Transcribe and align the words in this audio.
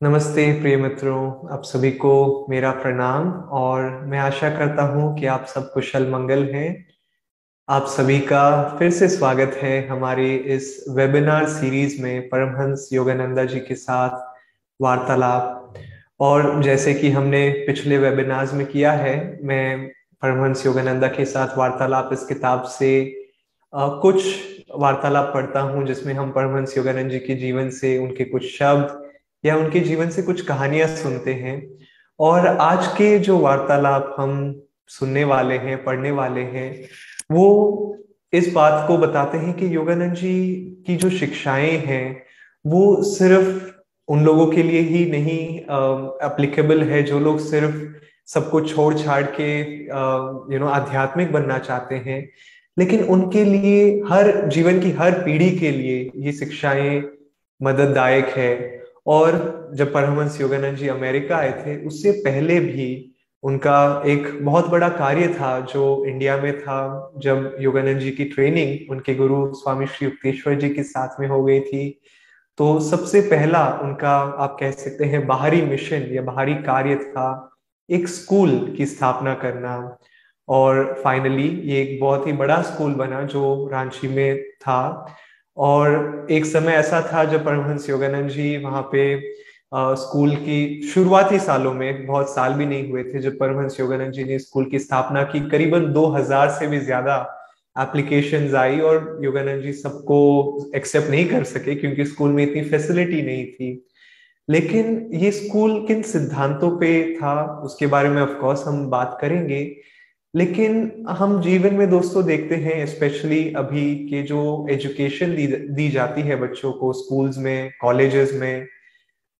नमस्ते 0.00 0.42
प्रिय 0.60 0.76
मित्रों, 0.76 1.52
आप 1.52 1.62
सभी 1.64 1.90
को 1.90 2.46
मेरा 2.50 2.70
प्रणाम 2.70 3.28
और 3.58 3.82
मैं 4.06 4.18
आशा 4.18 4.48
करता 4.50 4.82
हूँ 4.82 5.18
कि 5.18 5.26
आप 5.26 5.44
सब 5.44 5.72
कुशल 5.72 6.08
मंगल 6.10 6.44
हैं। 6.54 6.86
आप 7.68 7.86
सभी 7.88 8.18
का 8.20 8.76
फिर 8.78 8.90
से 8.90 9.08
स्वागत 9.08 9.58
है 9.62 9.86
हमारे 9.88 10.34
इस 10.36 10.84
वेबिनार 10.88 11.46
सीरीज़ 11.48 12.02
में 12.02 12.28
परमहंस 12.28 12.88
योगानंदा 12.92 13.44
जी 13.44 13.60
के 13.60 13.74
साथ 13.74 14.18
वार्तालाप। 14.80 15.74
और 16.20 16.62
जैसे 16.62 16.94
कि 16.94 17.10
हमने 17.10 17.48
पिछले 17.66 17.98
वेबिनार्स 17.98 18.54
में 18.54 18.66
किया 18.66 18.92
है, 18.92 19.16
मैं 19.42 19.88
परमहंस 20.22 20.66
योगानंदा 20.66 21.08
के 21.08 21.24
साथ 21.24 21.56
वार्तालाप 21.58 22.10
इस 22.12 22.26
किताब 22.26 22.64
से 22.70 22.92
कुछ 23.72 24.24
वार्तालाप 24.76 25.32
पढ़ता 25.34 25.60
हूँ 25.62 25.86
जिसमें 25.86 26.14
हम 26.14 26.30
परमहंस 26.32 26.76
योगानंद 26.78 27.10
जी 27.10 27.18
के 27.18 27.34
जीवन 27.36 27.70
से 27.70 27.96
उनके 27.98 28.24
कुछ 28.24 28.56
शब्द 28.58 29.04
या 29.44 29.56
उनके 29.56 29.80
जीवन 29.80 30.10
से 30.10 30.22
कुछ 30.22 30.40
कहानियाँ 30.40 30.88
सुनते 30.88 31.34
हैं। 31.34 31.78
और 32.20 32.46
आज 32.46 32.86
के 32.86 33.18
जो 33.18 33.38
वार्तालाप 33.38 34.16
हम 34.18 34.62
सुनने 34.88 35.24
वाले 35.24 35.54
हैं, 35.54 35.84
पढ़ने 35.84 36.10
वाले 36.10 36.40
हैं, 36.40 36.88
वो 37.32 37.96
इस 38.32 38.52
बात 38.52 38.88
को 38.88 38.98
बताते 38.98 39.38
हैं 39.38 39.54
कि 39.54 39.74
योगानंद 39.74 40.14
जी 40.14 40.34
की 40.86 40.96
जो 40.96 41.10
शिक्षाएँ 41.10 41.76
हैं, 41.76 42.22
वो 42.66 43.02
सिर्फ़ 43.02 43.70
उन 44.08 44.24
लोगों 44.24 44.46
के 44.46 44.62
लिए 44.62 44.80
ही 44.80 45.10
नहीं 45.10 45.58
एप्लीकेबल 46.26 46.82
है 46.82 47.02
जो 47.02 47.18
लोग 47.18 47.38
सिर्फ़ 47.38 47.74
सबको 48.26 48.60
छोड़ 48.60 48.94
छाड़ 48.94 49.22
के 49.22 49.60
यू 50.54 50.58
नो 50.58 50.66
आध्यात्मिक 50.66 51.32
बनना 51.32 51.58
चाहते 51.58 51.94
हैं। 51.94 52.28
लेकिन 52.78 53.04
उनके 53.04 53.44
लिए 53.44 54.02
हर, 54.08 54.48
जीवन 54.48 54.80
की 54.80 54.90
हर 54.90 55.12
पीढ़ी 55.12 55.50
के 55.50 55.70
लिए 55.70 56.10
ये 56.16 56.32
शिक्षाएँ 56.32 57.02
मदददायक 57.62 58.26
है। 58.26 58.85
और 59.06 59.68
जब 59.74 59.92
परमहंस 59.92 60.40
योगानंद 60.40 60.76
जी 60.76 60.88
अमेरिका 60.88 61.36
आए 61.36 61.52
थे, 61.52 61.86
उससे 61.86 62.12
पहले 62.12 62.60
भी 62.60 63.12
उनका 63.42 64.02
एक 64.06 64.44
बहुत 64.44 64.68
बड़ा 64.68 64.88
कार्य 64.88 65.28
था 65.28 65.60
जो 65.60 66.04
इंडिया 66.04 66.36
में 66.36 66.60
था, 66.60 67.12
जब 67.18 67.56
योगानंद 67.60 67.98
जी 67.98 68.10
की 68.10 68.24
ट्रेनिंग 68.24 68.90
उनके 68.90 69.14
गुरु 69.14 69.54
स्वामी 69.54 69.86
श्री 69.86 70.04
युक्तेश्वर 70.04 70.54
जी 70.54 70.70
के 70.70 70.82
साथ 70.82 71.20
में 71.20 71.28
हो 71.28 71.44
गई 71.44 71.60
थी। 71.60 72.00
तो 72.58 72.80
सबसे 72.80 73.20
पहला 73.20 73.80
उनका, 73.82 74.18
आप 74.18 74.56
कह 74.60 74.70
सकते 74.70 75.04
हैं, 75.04 75.26
बाहरी 75.26 75.62
मिशन 75.62 76.08
या 76.12 76.22
बाहरी 76.22 76.54
कार्य 76.54 76.96
था 76.96 77.58
एक 77.90 78.08
स्कूल 78.08 78.74
की 78.76 78.86
स्थापना 78.86 79.34
करना। 79.34 79.98
और 80.48 81.00
फाइनली 81.04 81.48
ये 81.48 81.82
एक 81.82 82.00
बहुत 82.00 82.26
ही 82.26 82.32
बड़ा 82.32 82.62
स्कूल 82.62 82.92
बना 82.94 83.22
जो 83.22 83.68
रांची 83.72 84.08
में 84.08 84.42
था। 84.42 85.12
और 85.56 86.26
एक 86.30 86.46
समय 86.46 86.72
ऐसा 86.72 87.00
था 87.12 87.24
जब 87.24 87.44
परमहंस 87.44 87.88
योगानंद 87.90 88.30
जी 88.30 88.56
वहाँ 88.56 88.82
पे 88.92 89.14
आ, 89.74 89.94
स्कूल 89.94 90.34
की 90.36 90.82
शुरुआती 90.94 91.38
सालों 91.38 91.72
में 91.74 92.06
बहुत 92.06 92.28
साल 92.30 92.52
भी 92.52 92.66
नहीं 92.66 92.90
हुए 92.90 93.02
थे 93.04 93.18
जब 93.18 93.38
परमहंस 93.38 93.80
योगानंद 93.80 94.12
जी 94.12 94.24
ने 94.24 94.38
स्कूल 94.38 94.64
की 94.70 94.78
स्थापना 94.78 95.22
की 95.22 95.40
करीबन 95.50 95.92
2000 95.92 96.50
से 96.50 96.66
भी 96.66 96.78
ज़्यादा 96.80 97.16
एप्लीकेशंस 97.76 98.54
आई 98.54 98.78
और 98.80 99.18
योगानंद 99.22 99.62
जी 99.62 99.72
सबको 99.72 100.18
एक्सेप्ट 100.76 101.10
नहीं 101.10 101.24
कर 101.28 101.44
सके 101.44 101.74
क्योंकि 101.74 102.04
स्कूल 102.04 102.30
में 102.30 102.42
इतनी 102.44 102.62
फैसिलिटी 102.62 103.22
नहीं 103.22 103.46
थी। 103.46 103.86
लेकिन 104.48 105.10
ये 105.14 105.30
स्कूल 105.32 105.84
किन 105.86 106.02
सिद्धांतों 106.02 106.70
पे 106.78 106.92
था 107.16 107.34
उसके 107.64 107.86
बारे 107.86 108.08
में 108.08 108.22
ऑफकोर्स 108.22 108.64
हम 108.66 108.86
बात 108.90 109.18
करेंगे। 109.20 109.60
लेकिन 110.36 111.06
हम 111.08 111.40
जीवन 111.42 111.74
में 111.74 111.88
दोस्तों 111.90 112.24
देखते 112.26 112.54
हैं 112.54 112.86
स्पेशली 112.86 113.52
अभी 113.54 113.94
के 114.08 114.22
जो 114.22 114.66
एजुकेशन 114.70 115.34
दी, 115.36 115.46
दी 115.46 115.88
जाती 115.88 116.20
है 116.20 116.36
बच्चों 116.36 116.72
को 116.72 116.92
स्कूल्स 116.92 117.38
में 117.38 117.70
कॉलेजेस 117.80 118.32
में 118.34 118.66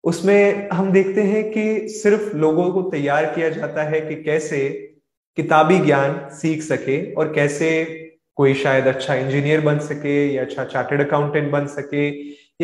उसमें 0.04 0.68
हम 0.68 0.90
देखते 0.92 1.22
हैं 1.22 1.42
कि 1.50 1.88
सिर्फ़ 1.88 2.36
लोगों 2.36 2.70
को 2.70 2.82
तैयार 2.82 3.24
किया 3.34 3.48
जाता 3.48 3.82
है 3.82 4.00
कि 4.00 4.22
कैसे 4.22 4.68
किताबी 5.38 5.78
ज्ञान 5.78 6.18
सीख 6.32 6.62
सके 6.62 7.12
और 7.14 7.32
कैसे 7.32 7.70
कोई 8.34 8.54
शायद 8.54 8.86
अच्छा 8.86 9.14
इंजीनियर 9.14 9.60
बन 9.60 9.78
सके 9.78 10.16
या 10.34 10.42
अच्छा 10.42 10.64
चार्टेड 10.64 11.06
अकाउंटेंट 11.06 11.50
बन 11.50 11.66
सके 11.66 12.08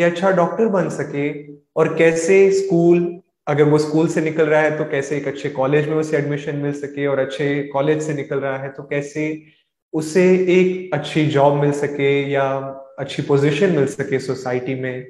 या 0.01 0.07
अच्छा 0.07 0.31
डॉक्टर 0.31 0.67
बन 0.67 0.89
सके 0.89 1.29
और 1.75 1.95
कैसे 1.95 2.39
स्कूल 2.51 3.21
अगर 3.47 3.63
वो 3.63 3.77
स्कूल 3.77 4.07
से 4.07 4.21
निकल 4.21 4.45
रहा 4.45 4.61
है 4.61 4.77
तो 4.77 4.83
कैसे 4.83 5.17
एक 5.17 5.27
अच्छे 5.27 5.49
कॉलेज 5.49 5.87
में 5.89 5.95
उसे 5.95 6.17
एडमिशन 6.17 6.55
मिल 6.55 6.73
सके 6.73 7.07
और 7.07 7.19
अच्छे 7.19 7.63
कॉलेज 7.63 8.01
से 8.01 8.13
निकल 8.13 8.39
रहा 8.39 8.57
है 8.57 8.69
तो 8.69 8.83
कैसे 8.83 9.43
उसे 9.93 10.23
एक 10.49 10.93
अच्छी 10.93 11.25
जॉब 11.25 11.53
मिल 11.53 11.71
सके 11.71 12.31
या 12.31 12.43
अच्छी 12.99 13.21
पोजीशन 13.21 13.71
मिल 13.71 13.85
सके 13.87 14.19
सोसाइटी 14.19 14.75
में। 14.75 15.07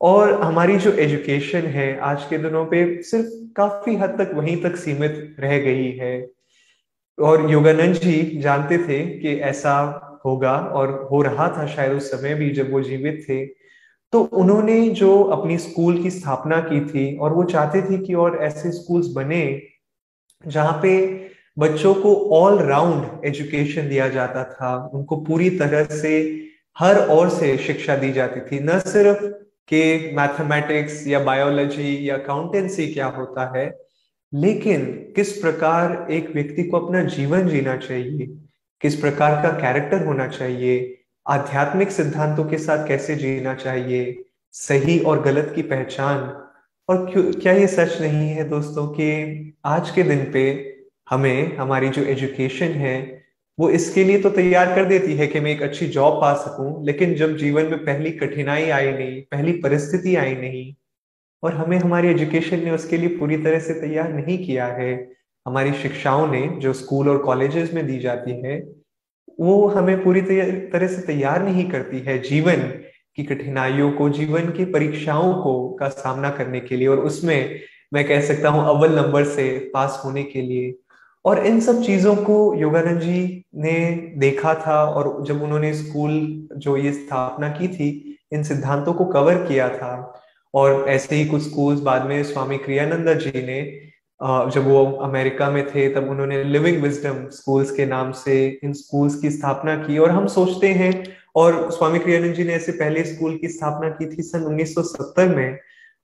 और 0.00 0.42
हमारी 0.42 0.76
जो 0.76 0.92
एजुकेशन 0.92 1.60
है, 1.60 1.98
आज 1.98 2.24
के 2.24 2.38
दिनों 2.38 2.64
पे 2.66 3.02
सिर्फ़ 3.02 3.26
काफ़ी 3.56 3.96
हद 3.96 4.10
तक 4.10 4.30
वहीं 4.34 4.62
तक 4.62 4.76
सीमित 4.76 5.36
रह 5.40 5.58
गई 5.58 5.90
है। 5.92 6.28
और 7.18 7.50
योगानंद 7.50 7.94
जी 7.94 8.40
जानते 8.40 8.78
थे 8.78 9.00
कि 9.18 9.34
ऐसा 9.34 9.74
होगा 10.26 10.52
और 10.52 11.08
हो 11.12 11.22
रहा 11.22 11.48
था 11.48 11.66
शायद 11.66 11.92
उस 11.92 12.10
समय 12.10 12.34
भी 12.34 12.50
जब 12.50 12.72
वो 12.72 12.82
जीवित 12.82 13.24
थे। 13.28 13.44
तो 14.12 14.20
उन्होंने 14.20 14.88
जो 14.90 15.22
अपनी 15.32 15.56
स्कूल 15.58 16.02
की 16.02 16.10
स्थापना 16.10 16.60
की 16.60 16.80
थी 16.80 17.16
और 17.16 17.32
वो 17.32 17.44
चाहते 17.44 17.82
थे 17.82 17.98
कि 17.98 18.14
और 18.14 18.36
ऐसे 18.42 18.72
स्कूल्स 18.72 19.06
बने 19.14 19.44
जहाँ 20.44 20.78
पे 20.82 20.92
बच्चों 21.58 21.94
को 21.94 22.14
ऑल 22.34 22.58
राउंड 22.58 23.24
एजुकेशन 23.26 23.88
दिया 23.88 24.08
जाता 24.08 24.44
था, 24.44 24.90
उनको 24.94 25.16
पूरी 25.16 25.50
तरह 25.50 25.84
से 25.96 26.12
हर 26.78 27.08
ओर 27.10 27.28
से 27.28 27.56
शिक्षा 27.58 27.96
दी 27.96 28.12
जाती 28.12 28.40
थी। 28.40 28.60
न 28.60 28.78
सिर्फ़ 28.78 29.24
के 29.68 30.12
मैथमेटिक्स 30.16 31.06
या 31.06 31.18
बायोलॉजी 31.24 32.08
या 32.08 32.16
अकाउंटेंसी 32.16 32.86
क्या 32.92 33.06
होता 33.06 33.50
है, 33.56 33.66
लेकिन 34.32 34.84
किस 35.16 35.32
प्रकार 35.32 36.06
एक 36.10 36.30
व्यक्ति 36.34 36.64
को 36.64 36.78
अपना 36.78 37.02
जीवन 37.04 37.48
जीना 37.48 37.76
चाहिए, 37.76 38.26
किस 38.80 38.96
प्रकार 38.96 39.42
का 39.42 39.50
कैरेक्टर 39.58 40.04
होना 40.06 40.26
चाहिए 40.28 40.78
आध्यात्मिक 41.26 41.90
सिद्धांतों 41.90 42.44
के 42.44 42.58
साथ 42.58 42.86
कैसे 42.88 43.14
जीना 43.14 43.54
चाहिए? 43.54 44.24
सही 44.50 44.98
और 44.98 45.22
गलत 45.22 45.52
की 45.56 45.62
पहचान? 45.62 46.18
और 46.88 47.10
क्यों, 47.10 47.22
क्या 47.32 47.52
ये 47.52 47.66
सच 47.66 48.00
नहीं 48.00 48.28
है 48.28 48.48
दोस्तों 48.48 48.86
कि 48.86 49.54
आज 49.64 49.90
के 49.90 50.02
दिन 50.02 50.30
पे 50.32 50.74
हमें, 51.10 51.56
हमारी 51.56 51.88
जो 51.88 52.02
एजुकेशन 52.02 52.72
है, 52.72 53.22
वो 53.58 53.70
इसके 53.70 54.04
लिए 54.04 54.20
तो 54.22 54.30
तैयार 54.30 54.74
कर 54.74 54.84
देती 54.84 55.14
है 55.14 55.26
कि 55.26 55.40
मैं 55.40 55.50
एक 55.50 55.62
अच्छी 55.62 55.86
जॉब 55.86 56.20
पा 56.20 56.34
सकूँ, 56.34 56.84
लेकिन 56.86 57.14
जब 57.14 57.36
जीवन 57.36 57.66
में 57.66 57.84
पहली 57.84 58.10
कठिनाई 58.10 58.68
आई 58.70 58.92
नहीं, 58.92 59.22
पहली 59.22 59.52
परिस्थिति 59.52 60.16
आई 60.16 60.34
नहीं, 60.34 60.74
और 61.42 61.54
हमें 61.54 61.78
हमारी 61.78 62.08
एजुकेशन 62.08 62.64
ने 62.64 62.70
उसके 62.70 62.96
लिए 62.96 63.16
पूरी 63.18 63.36
तरह 63.36 63.58
से 63.58 63.80
तैयार 63.80 64.12
नहीं 64.12 64.44
किया 64.46 64.66
है, 64.66 64.94
हमारी 65.46 65.72
शिक्षाओं 65.72 66.26
ने, 66.26 66.46
जो 66.48 66.72
स्कूल 66.72 67.08
और 67.08 67.18
कॉलेजेस 67.18 67.74
में 67.74 67.86
दी 67.86 67.98
जाती 67.98 68.40
है 68.42 68.81
वो 69.42 69.66
हमें 69.68 70.02
पूरी 70.04 70.20
तरह 70.20 70.86
से 70.86 71.02
तैयार 71.02 71.42
नहीं 71.42 71.68
करती 71.70 71.98
है 71.98 72.18
जीवन 72.22 72.60
की 73.16 73.22
कठिनाइयों 73.24 73.90
को, 73.92 74.08
जीवन 74.10 74.50
की 74.50 74.64
परीक्षाओं 74.64 75.32
को, 75.34 75.68
का 75.70 75.88
सामना 75.88 76.30
करने 76.30 76.60
के 76.60 76.76
लिए। 76.76 76.88
और 76.88 76.98
उसमें 76.98 77.60
मैं 77.94 78.04
कह 78.08 78.20
सकता 78.20 78.48
हूँ 78.48 78.64
अव्वल 78.68 78.94
नंबर 78.96 79.24
से 79.24 79.48
पास 79.74 80.00
होने 80.04 80.22
के 80.22 80.42
लिए। 80.42 80.74
और 81.24 81.46
इन 81.46 81.60
सब 81.60 81.82
चीज़ों 81.82 82.14
को 82.16 82.36
योगानंद 82.54 83.00
जी 83.00 83.44
ने 83.56 83.74
देखा 84.16 84.54
था 84.54 84.84
और 84.84 85.24
जब 85.26 85.42
उन्होंने 85.42 85.74
स्कूल 85.74 86.48
जो 86.56 86.76
ये 86.76 86.92
स्थापना 86.92 87.48
की 87.48 87.68
थी, 87.68 88.18
इन 88.32 88.42
सिद्धांतों 88.42 88.94
को 88.94 89.04
कवर 89.04 89.34
किया 89.34 89.68
था। 89.68 90.22
और 90.54 90.88
ऐसे 90.88 91.16
ही 91.16 91.24
कुछ 91.26 91.42
स्कूल्स 91.42 91.80
बाद 91.80 92.06
में 92.06 92.22
स्वामी 92.22 92.58
क्रियानंदा 92.58 93.14
जी 93.14 93.42
ने 93.42 93.60
जब 94.22 94.66
वो 94.68 94.84
अमेरिका 95.02 95.50
में 95.50 95.64
थे, 95.66 95.88
तब 95.88 96.08
उन्होंने 96.10 96.42
लिविंग 96.44 96.82
विजडम 96.82 97.28
स्कूल्स 97.32 97.70
के 97.70 97.86
नाम 97.86 98.12
से 98.12 98.34
इन 98.64 98.72
स्कूल्स 98.72 99.14
की 99.20 99.30
स्थापना 99.30 99.74
की 99.76 99.98
और 99.98 100.10
हम 100.10 100.26
सोचते 100.26 100.68
हैं 100.72 100.92
और 101.36 101.70
स्वामी 101.72 101.98
क्रियानंद 101.98 102.34
जी 102.34 102.44
ने 102.44 102.54
ऐसे 102.54 102.72
पहले 102.72 103.04
स्कूल 103.04 103.36
की 103.38 103.48
स्थापना 103.48 103.88
की 103.90 104.06
थी 104.06 104.22
सन 104.22 104.44
1970 104.48 105.34
में 105.36 105.58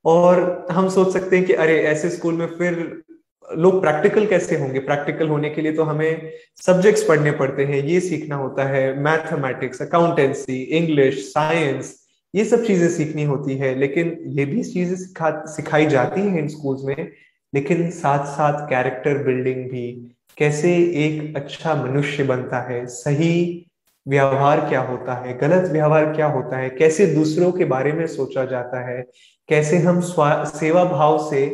और 0.04 0.66
हम 0.70 0.88
सोच 0.88 1.12
सकते 1.12 1.36
हैं 1.36 1.46
कि 1.46 1.52
अरे, 1.52 1.78
ऐसे 1.82 2.10
स्कूल 2.10 2.34
में 2.34 2.46
फिर 2.46 3.02
लोग 3.48 3.80
प्रैक्टिकल 3.80 4.26
कैसे 4.26 4.56
होंगे? 4.58 4.78
प्रैक्टिकल 4.80 5.28
होने 5.28 5.50
के 5.50 5.62
लिए 5.62 5.72
तो 5.72 5.82
हमें 5.82 6.30
सब्जेक्ट्स 6.66 7.02
पढ़ने 7.04 7.30
पड़ते 7.30 7.64
हैं, 7.64 7.82
ये 7.84 8.00
सीखना 8.00 8.36
होता 8.36 8.64
है 8.64 9.00
मैथमेटिक्स 9.02 9.82
अकाउंटेंसी 9.82 10.60
इंग्लिश 10.62 11.24
साइंस 11.28 11.94
ये 12.34 12.44
सब 12.44 12.64
चीज़ें 12.64 12.88
सीखनी 12.88 13.24
होती 13.24 13.56
है, 13.56 13.74
लेकिन 13.74 14.16
ये 14.26 14.44
भी 14.44 14.62
चीज़ें 14.64 14.96
सिखा, 14.96 15.30
सिखाई 15.46 15.86
जाती 15.86 16.20
हैं 16.20 16.38
इन 16.38 16.48
स्कूल्स 16.48 16.84
में 16.84 17.10
लेकिन 17.52 17.90
साथ 17.90 18.24
साथ 18.26 18.66
कैरेक्टर 18.68 19.22
बिल्डिंग 19.24 19.64
भी 19.70 19.90
कैसे 20.38 20.74
एक 21.04 21.36
अच्छा 21.36 21.74
मनुष्य 21.74 22.24
बनता 22.24 22.60
है, 22.62 22.84
सही 22.86 23.64
व्यवहार 24.06 24.60
क्या 24.68 24.80
होता 24.80 25.14
है, 25.14 25.36
गलत 25.38 25.70
व्यवहार 25.70 26.12
क्या 26.14 26.26
होता 26.26 26.56
है, 26.56 26.68
कैसे 26.70 27.06
दूसरों 27.06 27.50
के 27.52 27.64
बारे 27.64 27.92
में 27.92 28.06
सोचा 28.06 28.44
जाता 28.44 28.86
है, 28.88 29.00
कैसे 29.48 29.78
हम 29.78 30.00
सेवा 30.00 30.84
भाव 30.84 31.18
से 31.30 31.44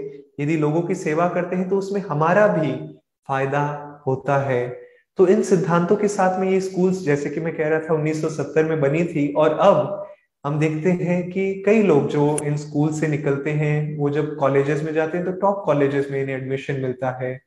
यदि 0.40 0.56
लोगों 0.56 0.82
की 0.82 0.94
सेवा 0.94 1.28
करते 1.28 1.56
हैं 1.56 1.68
तो 1.68 1.78
उसमें 1.78 2.00
हमारा 2.00 2.46
भी 2.48 2.72
फ़ायदा 3.28 3.62
होता 4.06 4.38
है। 4.38 4.66
तो 5.18 5.26
इन 5.28 5.42
सिद्धांतों 5.42 5.96
के 5.96 6.08
साथ 6.08 6.38
में 6.40 6.50
ये 6.50 6.60
स्कूल्स 6.60 7.02
जैसे 7.04 7.30
कि 7.30 7.40
मैं 7.40 7.54
कह 7.56 7.68
रहा 7.68 7.80
था 7.80 7.94
1970 7.94 8.64
में 8.68 8.80
बनी 8.80 9.04
थी 9.04 9.32
और 9.32 9.58
अब 9.58 10.06
हम 10.44 10.58
देखते 10.58 10.90
हैं 11.04 11.22
कि 11.30 11.62
कई 11.66 11.82
लोग 11.82 12.08
जो 12.08 12.36
इन 12.44 12.56
स्कूल 12.56 12.92
से 12.92 13.08
निकलते 13.08 13.50
हैं, 13.50 13.96
वो 13.98 14.10
जब 14.10 14.34
कॉलेजेस 14.36 14.82
में 14.82 14.92
जाते 14.94 15.18
हैं 15.18 15.26
तो 15.26 15.32
टॉप 15.40 15.62
कॉलेजेस 15.66 16.08
में 16.10 16.20
इन्हें 16.22 16.36
एडमिशन 16.36 16.80
मिलता 16.80 17.10
है। 17.22 17.38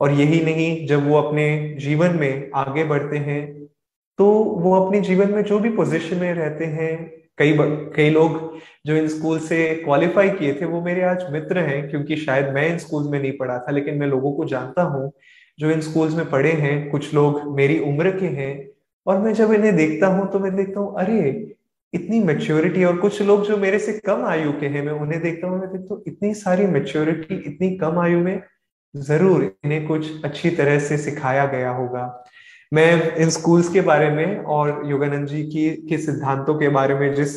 और 0.00 0.12
यही 0.12 0.40
नहीं, 0.44 0.86
जब 0.86 1.08
वो 1.08 1.16
अपने 1.16 1.76
जीवन 1.80 2.16
में 2.16 2.50
आगे 2.54 2.84
बढ़ते 2.84 3.16
हैं 3.18 3.44
तो 4.18 4.26
वो 4.60 4.74
अपने 4.76 5.00
जीवन 5.00 5.30
में 5.30 5.42
जो 5.44 5.58
भी 5.58 5.70
पोजीशन 5.70 6.16
में 6.16 6.32
रहते 6.34 6.64
हैं, 6.66 6.96
कई 7.38 7.56
कई 7.96 8.10
लोग 8.10 8.38
जो 8.86 8.96
इन 8.96 9.08
स्कूल 9.08 9.38
से 9.38 9.58
क्वालिफाई 9.84 10.30
किए 10.30 10.52
थे, 10.60 10.64
वो 10.64 10.80
मेरे 10.82 11.02
आज 11.02 11.24
मित्र 11.32 11.58
हैं, 11.60 11.88
क्योंकि 11.90 12.16
शायद 12.16 12.48
मैं 12.54 12.68
इन 12.68 12.78
स्कूल 12.78 13.08
में 13.10 13.18
नहीं 13.20 13.32
पढ़ा 13.32 13.58
था, 13.58 13.72
लेकिन 13.72 13.98
मैं 13.98 14.06
लोगों 14.06 14.32
को 14.32 14.44
जानता 14.44 14.82
हूँ, 14.82 15.12
जो 15.58 15.70
इन 15.70 15.80
स्कूल्स 15.80 16.14
में 16.14 16.30
पढ़े 16.30 16.52
हैं, 16.52 16.88
कुछ 16.90 17.12
लोग 17.14 17.42
मेरी 17.56 17.78
उम्र 17.80 18.10
के 18.18 18.26
हैं, 18.36 18.68
और 19.06 19.18
मैं 19.18 19.32
जब 19.34 19.52
इन्हें 19.52 19.74
देखता 19.76 20.06
हूँ 20.06 20.30
तो 20.32 20.38
मैं 20.38 20.54
देखता 20.56 20.80
हूँ, 20.80 20.94
अरे 20.98 21.55
इतनी 21.96 22.20
मेच्योरिटी 22.20 22.84
और 22.84 22.96
कुछ 22.96 23.20
लोग 23.22 23.44
जो 23.46 23.56
मेरे 23.56 23.78
से 23.78 23.92
कम 24.06 24.24
आयु 24.24 24.52
के 24.52 24.66
हैं, 24.66 24.84
मैं 24.84 24.92
उन्हें 24.92 25.20
देखता 25.22 25.46
हूँ 25.46 25.60
हूँ, 25.60 26.02
इतनी 26.08 26.34
सारी 26.34 26.66
मेच्योरिटी 26.66 27.34
इतनी 27.46 27.76
कम 27.76 27.98
आयु 27.98 28.18
में 28.20 28.42
ज़रूर 28.94 29.42
इन्हें 29.64 29.86
कुछ 29.86 30.24
अच्छी 30.24 30.50
तरह 30.50 30.78
से 30.78 30.96
सिखाया 30.98 31.46
गया 31.46 31.70
होगा। 31.70 32.24
मैं 32.72 33.16
इन 33.16 33.30
स्कूल्स 33.30 33.68
के 33.68 33.80
बारे 33.80 34.10
में 34.10 34.38
और 34.38 34.82
योगानंद 34.86 35.26
जी 35.28 35.42
की, 35.42 35.70
के 35.88 35.98
सिद्धांतों 35.98 36.54
के 36.54 36.68
बारे 36.68 36.94
में, 36.94 37.14
जिस 37.14 37.34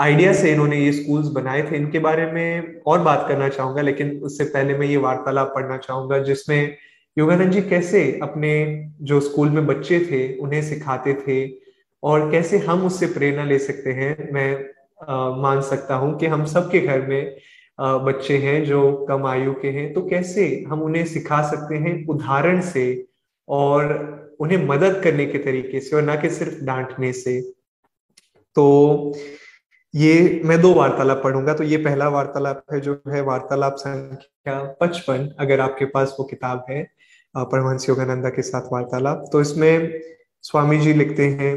आइडिया 0.00 0.32
से 0.32 0.50
इन्होंने 0.52 0.76
ये 0.76 0.92
स्कूल्स 0.92 1.28
बनाए 1.28 1.62
थे, 1.62 1.76
इनके 1.76 1.98
बारे 1.98 2.26
में 2.32 2.80
और 2.86 3.00
बात 3.00 3.24
करना 3.28 3.48
चाहूँगा, 3.48 3.82
लेकिन 3.82 4.10
उससे 4.24 4.44
पहले 4.44 4.78
मैं 4.78 4.86
ये 4.86 4.96
वार्तालाप 4.96 5.52
पढ़ना 5.54 5.76
चाहूँगा, 5.76 6.18
जिसमें 6.18 6.76
योगानंद 7.16 7.52
जी 7.52 7.62
कैसे 7.62 8.02
अपने 8.22 8.52
जो 9.02 9.20
स्कूल 9.20 9.50
में 9.50 9.66
बच्चे 9.66 10.00
थे, 10.00 10.36
उन्हें 10.38 10.62
सिखाते 10.62 11.14
थे 11.14 11.65
और 12.06 12.30
कैसे 12.30 12.58
हम 12.58 12.86
उससे 12.86 13.06
प्रेरणा 13.06 13.44
ले 13.44 13.58
सकते 13.58 13.92
हैं 13.92 14.32
मैं 14.32 14.48
आ, 15.08 15.30
मान 15.36 15.60
सकता 15.62 15.94
हूँ 15.94 16.18
कि 16.18 16.26
हम 16.26 16.44
सबके 16.44 16.80
घर 16.80 17.06
में 17.06 17.36
आ, 17.80 17.98
बच्चे 17.98 18.36
हैं 18.38 18.64
जो 18.64 18.80
कम 19.08 19.26
आयु 19.26 19.52
के 19.52 19.70
हैं 19.70 19.92
तो 19.92 20.02
कैसे 20.08 20.46
हम 20.68 20.82
उन्हें 20.82 21.04
सिखा 21.06 21.42
सकते 21.50 21.76
हैं 21.76 21.94
उदाहरण 22.06 22.60
से 22.60 22.86
और 23.48 23.84
उन्हें 24.40 24.66
मदद 24.66 25.00
करने 25.04 25.26
के 25.26 25.38
तरीके 25.38 25.80
से 25.80 25.96
और 25.96 26.02
ना 26.02 26.16
कि 26.16 26.30
सिर्फ़ 26.30 26.64
डांटने 26.64 27.12
से? 27.12 27.40
तो 28.56 28.64
ये 29.94 30.40
मैं 30.44 30.60
दो 30.60 30.72
वार्तालाप 30.74 31.22
पढ़ूँगा 31.24 31.54
तो 31.54 31.64
ये 31.64 31.76
पहला 31.76 32.08
वार्तालाप 32.08 32.62
है 32.72 32.80
जो 32.80 33.00
है 33.08 33.20
वार्तालाप 33.22 33.74
संख्या 33.74 34.58
पचपन 34.80 35.28
अगर 35.40 35.60
आपके 35.60 35.84
पास 35.84 36.16
वो 36.20 36.24
किताब 36.24 36.64
है 36.70 36.82
परमहंस 37.34 37.88
योगानंदा 37.88 38.30
के 38.30 38.42
साथ 38.42 38.72
वार्तालाप। 38.72 39.24
तो 39.32 39.40
इसमें 39.40 40.00
स्वामी 40.44 40.78
जी 40.78 40.92
लिखते 40.92 41.26
हैं 41.40 41.54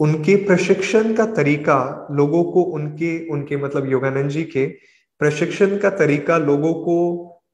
उनके 0.00 0.36
प्रशिक्षण 0.36 1.14
का 1.14 1.26
तरीका 1.26 2.08
लोगों 2.10 2.44
को 2.44 2.62
उनके 2.62 3.28
उनके 3.28 3.56
मतलब 3.56 3.90
योगानंद 3.90 4.30
जी 4.30 4.44
के 4.44 4.66
प्रशिक्षण 5.20 5.76
का 5.78 5.90
तरीका 5.90 6.38
लोगों 6.38 6.74
को 6.74 6.96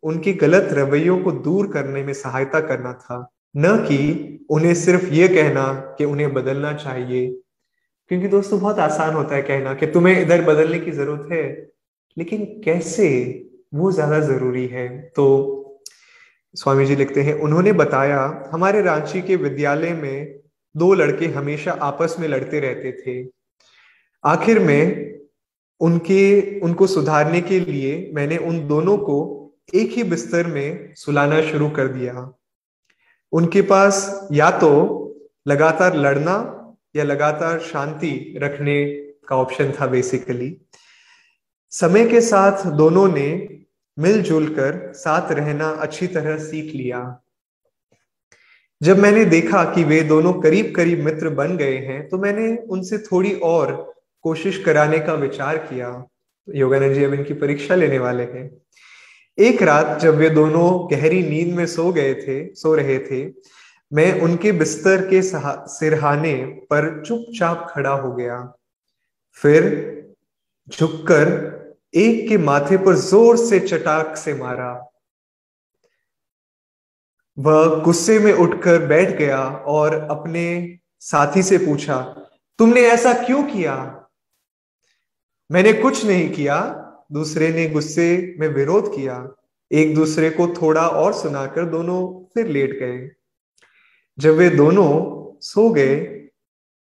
उनके 0.03 0.33
गलत 0.33 0.69
रवैयों 0.73 1.19
को 1.19 1.33
दूर 1.33 1.67
करने 1.73 2.03
में 2.03 2.13
सहायता 2.13 2.61
करना 2.61 2.93
था। 2.93 3.31
न 3.57 3.77
कि 3.77 4.47
उन्हें 4.51 4.75
सिर्फ़ 4.75 5.05
ये 5.05 5.29
कहना 5.29 5.95
कि 5.99 6.05
उन्हें 6.05 6.33
बदलना 6.35 6.73
चाहिए। 6.73 7.27
क्योंकि 8.11 8.29
दोस्तों 8.29 8.61
बहुत 8.61 8.79
आसान 8.79 9.15
होता 9.15 9.35
है 9.35 9.43
कहना 9.43 9.75
कि 9.75 9.87
तुम्हें 9.87 10.23
इधर 10.23 10.43
बदलने 10.43 10.79
की 10.79 10.91
ज़रूरत 10.91 11.29
है, 11.33 11.71
लेकिन 12.17 12.45
कैसे? 12.65 13.47
वो 13.75 13.93
ज़्यादा 13.93 14.21
ज़रूरी 14.21 14.67
है। 14.67 14.89
तो 15.17 15.27
स्वामी 16.55 16.87
जी 16.87 16.97
लिखते 16.97 17.23
हैं, 17.23 17.35
उन्होंने 17.35 17.73
बताया, 17.73 18.49
हमारे 18.53 18.83
रांची 18.83 19.23
के 19.23 19.37
विद्यालय 19.37 19.93
में 19.93 20.40
दो 20.77 20.95
लड़के 20.95 21.27
हमेशा 21.27 21.73
आपस 21.73 22.17
में 22.21 22.29
लड़ते 22.29 22.61
रहते 22.61 22.93
थे। 22.93 23.31
आखिर 24.25 24.59
में 24.59 25.11
उनके, 25.81 26.61
उनको 26.61 26.87
सुधारने 26.87 27.41
के 27.41 27.61
लिए 27.61 28.11
मैंने 28.15 28.37
उन 28.37 28.69
दोनों 28.69 28.99
को 28.99 29.37
एक 29.75 29.91
ही 29.91 30.03
बिस्तर 30.03 30.47
में 30.47 30.95
सुलाना 30.95 31.41
शुरू 31.43 31.71
कर 31.71 31.89
दिया। 31.89 32.33
उनके 33.33 33.63
पास 33.63 34.29
या 34.33 34.51
तो 34.51 34.73
लगातार 35.49 35.97
लड़ना 35.97 36.57
या 36.97 37.05
लगातार 37.05 37.59
शांति 37.61 38.35
रखने 38.39 38.85
का 39.29 39.37
ऑप्शन 39.37 39.73
था 39.73 39.87
बेसिकली 39.87 40.57
समय 41.71 42.07
के 42.07 42.21
साथ 42.21 42.67
दोनों 42.67 43.09
ने 43.09 43.59
मिलजुल 43.99 44.47
कर 44.47 44.93
साथ 44.93 45.33
रहना 45.33 45.71
अच्छी 45.71 46.07
तरह 46.07 46.39
सीख 46.39 46.75
लिया। 46.75 47.23
जब 48.81 48.99
मैंने 48.99 49.25
देखा 49.25 49.63
कि 49.75 49.85
वे 49.85 50.01
दोनों 50.03 50.33
करीब 50.33 50.73
करीब 50.77 51.01
मित्र 51.05 51.29
बन 51.31 51.57
गए 51.57 51.77
हैं 51.79 52.09
तो 52.09 52.19
मैंने 52.19 52.57
उनसे 52.71 52.99
थोड़ी 53.01 53.33
और 53.45 53.73
कोशिश 54.25 54.63
कराने 54.65 54.99
का 54.99 55.15
विचार 55.15 55.59
किया। 55.59 55.89
योगानंद 56.49 56.95
जी 56.95 57.05
अब 57.05 57.15
इनकी 57.15 57.35
परीक्षा 57.35 57.75
लेने 57.75 57.99
वाले 57.99 58.23
हैं। 58.23 58.51
एक 59.39 59.63
रात 59.63 59.99
जब 60.01 60.17
वे 60.17 60.31
दोनों 60.31 60.91
गहरी 60.91 61.23
नींद 61.23 61.55
में 61.57 61.67
सो 61.67 61.91
गए 61.93 62.15
थे, 62.15 62.55
सो 62.55 62.75
रहे 62.75 62.99
थे, 63.01 63.25
मैं 63.93 64.21
उनके 64.21 64.53
बिस्तर 64.53 65.07
के 65.07 65.21
सिरहाने 65.23 66.35
पर 66.71 67.03
चुपचाप 67.07 67.67
खड़ा 67.71 67.91
हो 67.91 68.13
गया। 68.13 68.43
फिर 69.37 69.65
झुककर 70.69 71.29
एक 71.95 72.29
के 72.29 72.39
माथे 72.39 72.77
पर 72.77 72.95
ज़ोर 72.97 73.37
से 73.37 73.61
चटाक 73.61 74.17
से 74.17 74.35
मारा। 74.35 74.90
वह 77.39 77.83
गुस्से 77.85 78.19
में 78.19 78.33
उठकर 78.33 78.87
बैठ 78.87 79.09
गया 79.09 79.45
और 79.49 79.95
अपने 79.95 80.79
साथी 81.01 81.43
से 81.43 81.59
पूछा 81.59 82.01
तुमने 82.59 82.81
ऐसा 82.81 83.13
क्यों 83.13 83.43
किया? 83.43 83.75
मैंने 85.51 85.73
कुछ 85.73 86.05
नहीं 86.07 86.31
किया। 86.31 86.77
दूसरे 87.13 87.49
ने 87.53 87.69
गुस्से 87.69 88.37
में 88.41 88.49
विरोध 88.49 88.95
किया। 88.97 89.35
एक 89.73 89.95
दूसरे 89.95 90.31
को 90.31 90.47
थोड़ा 90.47 90.89
और 90.89 91.13
सुनाकर 91.13 91.65
दोनों 91.65 92.25
फिर 92.35 92.47
लेट 92.47 92.79
गए। 92.79 93.11
जब 94.19 94.35
वे 94.35 94.51
दोनों 94.51 94.89
सो 95.41 95.71
गए 95.71 95.97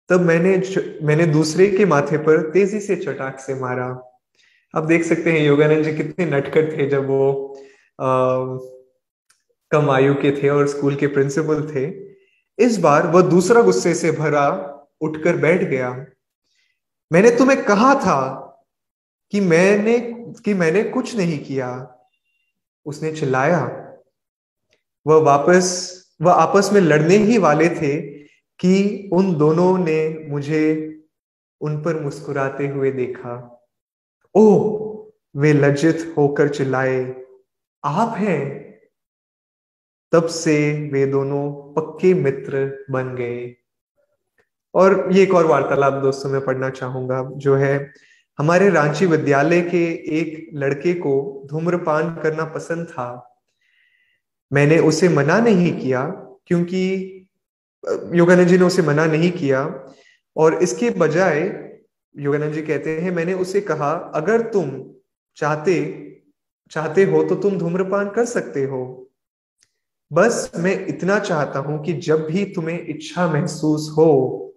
तब 0.09 0.21
मैंने 0.21 0.63
मैंने 1.03 1.27
दूसरे 1.27 1.67
के 1.67 1.85
माथे 1.85 2.19
पर 2.19 2.51
तेज़ी 2.51 2.81
से 2.81 2.97
चटाक 2.97 3.41
से 3.41 3.55
मारा। 3.55 3.89
अब 4.75 4.87
देख 4.87 5.05
सकते 5.05 5.33
हैं 5.33 5.41
योगानंद 5.41 5.85
जी 5.85 5.97
कितने 5.97 6.27
नटखट 6.27 6.79
थे 6.79 6.89
जब 6.89 7.07
वो 7.09 7.53
आ, 8.01 8.07
कम 9.71 9.91
आयु 9.91 10.15
के 10.15 10.43
थे 10.43 10.49
और 10.49 10.67
स्कूल 10.67 10.97
के 10.97 11.07
प्रिंसिपल 11.07 11.75
थे, 11.75 12.15
इस 12.59 12.79
बार 12.79 13.07
वह 13.07 13.23
दूसरा 13.23 13.63
गुस्से 13.63 13.95
से 13.95 14.13
भरा 14.13 14.73
उठकर 15.01 15.37
बैठ 15.37 15.63
गया। 15.63 16.07
मैंने 17.13 17.31
तुम्हें 17.31 17.65
कहा 17.65 17.95
था 17.95 18.43
कि 19.31 19.41
मैंने 19.41 19.99
कि 20.45 20.55
मैंने 20.55 20.83
कुछ 20.85 21.17
नहीं 21.17 21.45
किया। 21.45 21.99
उसने 22.87 23.13
चिल्लाया। 23.13 23.93
वह 25.07 25.17
वापस, 25.17 25.97
वह 26.23 26.33
आपस 26.33 26.71
में 26.73 26.81
लड़ने 26.81 27.17
ही 27.17 27.39
वाले 27.39 27.69
थे 27.69 28.01
कि 28.59 29.09
उन 29.13 29.35
दोनों 29.35 29.79
ने 29.79 30.27
मुझे 30.29 30.93
उन 31.61 31.83
पर 31.83 32.01
मुस्कुराते 32.01 32.69
हुए 32.69 32.91
देखा। 32.91 33.63
ओ 34.35 34.69
वे 35.37 35.53
लज्जित 35.53 36.15
होकर 36.19 36.49
चिल्लाए। 36.49 37.23
आप 37.85 38.15
हैं? 38.17 38.66
तब 40.13 40.27
से 40.27 40.91
वे 40.93 41.07
दोनों 41.07 41.73
पक्के 41.73 42.15
मित्र 42.15 42.87
बन 42.91 43.15
गए। 43.15 43.57
और 44.75 45.09
ये 45.13 45.23
एक 45.23 45.35
और 45.35 45.47
वार्तालाप 45.47 45.93
दोस्तों 45.93 46.31
में 46.31 46.45
पढ़ना 46.45 46.71
चाहूँगा, 46.71 47.31
जो 47.37 47.55
है, 47.55 47.93
हमारे 48.39 48.71
रांची 48.71 49.07
विद्यालय 49.07 49.61
के 49.61 49.85
एक 50.19 50.51
लड़के 50.55 50.95
को 50.95 51.43
धूम्रपान 51.47 52.15
करना 52.15 52.45
पसंद 52.45 52.87
था। 52.87 53.39
मैंने 54.53 54.79
उसे 54.79 55.09
मना 55.09 55.41
नहीं 55.41 55.81
किया, 55.81 56.05
क्योंकि 56.47 57.13
योगानंद 58.15 58.49
जी 58.49 58.59
ने 58.59 58.65
उसे 58.65 58.83
मना 58.83 59.07
नहीं 59.07 59.33
किया। 59.33 59.87
और 60.37 60.55
इसके 60.55 60.91
बजाय 60.91 61.41
योगानंद 62.17 62.53
जी 62.53 62.63
कहते 62.63 63.01
हैं, 63.01 63.11
मैंने 63.11 63.35
उसे 63.35 63.61
कहा, 63.61 63.93
अगर 64.15 64.41
तुम 64.41 64.85
चाहते 65.37 66.03
चाहते 66.71 67.05
हो 67.05 67.23
तो 67.25 67.35
तुम 67.35 67.59
धूम्रपान 67.59 68.09
कर 68.09 68.25
सकते 68.25 68.65
हो। 68.65 69.06
बस 70.11 70.51
मैं 70.57 70.75
इतना 70.87 71.19
चाहता 71.19 71.59
हूँ 71.59 71.83
कि 71.85 71.93
जब 71.93 72.27
भी 72.27 72.45
तुम्हें 72.55 72.87
इच्छा 72.87 73.27
महसूस 73.29 73.89
हो, 73.97 74.55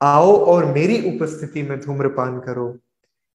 आओ 0.00 0.36
और 0.44 0.64
मेरी 0.64 1.00
उपस्थिति 1.08 1.62
में 1.62 1.78
धूम्रपान 1.80 2.38
करो। 2.40 2.76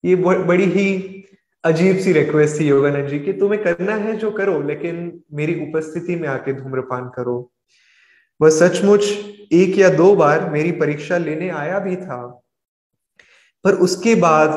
ये 0.04 0.16
बड़ी 0.16 0.66
ही 0.66 1.24
अजीब 1.64 1.98
सी 1.98 2.12
रिक्वेस्ट 2.14 2.60
थी 2.60 2.68
योगानंद 2.68 3.08
जी 3.10 3.20
की 3.20 3.34
तुम्हें 3.34 3.62
करना 3.64 3.96
है 3.96 4.16
जो 4.18 4.32
करो, 4.32 4.62
लेकिन 4.62 5.22
मेरी 5.34 5.56
उपस्थिति 5.70 6.16
में 6.16 6.28
आके 6.28 6.54
धूम्रपान 6.54 7.10
करो। 7.16 7.52
वह 8.40 8.50
सचमुच 8.50 9.04
एक 9.54 9.78
या 9.78 9.90
दो 9.90 10.16
बार 10.16 10.50
मेरी 10.50 10.72
परीक्षा 10.72 11.18
लेने 11.18 11.50
आया 11.50 11.80
भी 11.80 11.96
था, 11.96 12.22
पर 13.66 13.74
उसके 13.80 14.16
बाद 14.16 14.52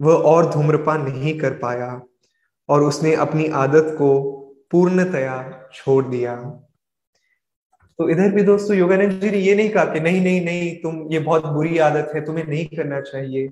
वह 0.00 0.14
और 0.14 0.50
धूम्रपान 0.52 1.02
नहीं 1.02 1.38
कर 1.38 1.50
पाया 1.58 2.00
और 2.68 2.82
उसने 2.84 3.14
अपनी 3.16 3.46
आदत 3.56 3.94
को 3.98 4.35
पूर्णतया 4.70 5.68
छोड़ 5.74 6.04
दिया। 6.04 6.34
तो 7.98 8.08
इधर 8.10 8.32
भी 8.32 8.42
दोस्तों 8.42 8.76
योगानंद 8.76 9.20
जी 9.20 9.30
ने 9.30 9.38
ये 9.38 9.54
नहीं 9.54 9.68
कहा 9.70 9.84
कि 9.84 10.00
नहीं 10.00 10.20
नहीं 10.20 10.44
नहीं, 10.44 10.74
तुम, 10.76 11.06
ये 11.12 11.18
बहुत 11.18 11.46
बुरी 11.46 11.78
आदत 11.78 12.10
है, 12.14 12.24
तुम्हें 12.24 12.46
नहीं 12.46 12.66
करना 12.66 13.00
चाहिए। 13.00 13.48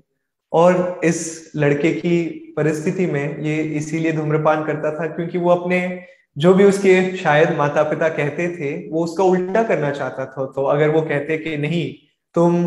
और 0.53 1.01
इस 1.03 1.51
लड़के 1.55 1.91
की 1.91 2.53
परिस्थिति 2.57 3.05
में 3.05 3.39
ये 3.39 3.55
इसीलिए 3.77 4.11
धूम्रपान 4.11 4.63
करता 4.65 4.91
था 4.99 5.07
क्योंकि 5.07 5.37
वो 5.37 5.49
अपने 5.49 6.05
जो 6.37 6.53
भी 6.53 6.63
उसके 6.63 7.15
शायद 7.17 7.55
माता 7.57 7.83
पिता 7.83 8.09
कहते 8.09 8.47
थे, 8.57 8.89
वो 8.89 9.03
उसका 9.03 9.23
उल्टा 9.23 9.63
करना 9.63 9.91
चाहता 9.91 10.25
था। 10.25 10.45
तो 10.45 10.63
अगर 10.63 10.89
वो 10.89 11.01
कहते 11.01 11.37
कि 11.37 11.57
नहीं, 11.57 11.93
तुम 12.35 12.65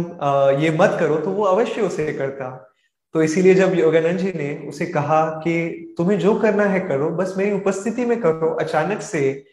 ये 0.62 0.70
मत 0.70 0.96
करो 1.00 1.16
तो 1.16 1.30
वो 1.30 1.44
अवश्य 1.44 1.80
उसे 1.80 2.12
करता। 2.12 2.67
तो 3.14 3.22
इसीलिए 3.22 3.54
जब 3.54 3.74
योगानंद 3.74 4.18
जी 4.18 4.32
ने 4.36 4.66
उसे 4.68 4.86
कहा 4.86 5.24
कि 5.24 5.94
तुम्हें 5.98 6.18
जो 6.18 6.34
करना 6.34 6.64
है 6.64 6.80
करो, 6.80 7.10
बस 7.10 7.34
मेरी 7.38 7.52
उपस्थिति 7.52 8.04
में 8.04 8.20
करो। 8.20 8.50
अचानक 8.50 9.02
से 9.02 9.44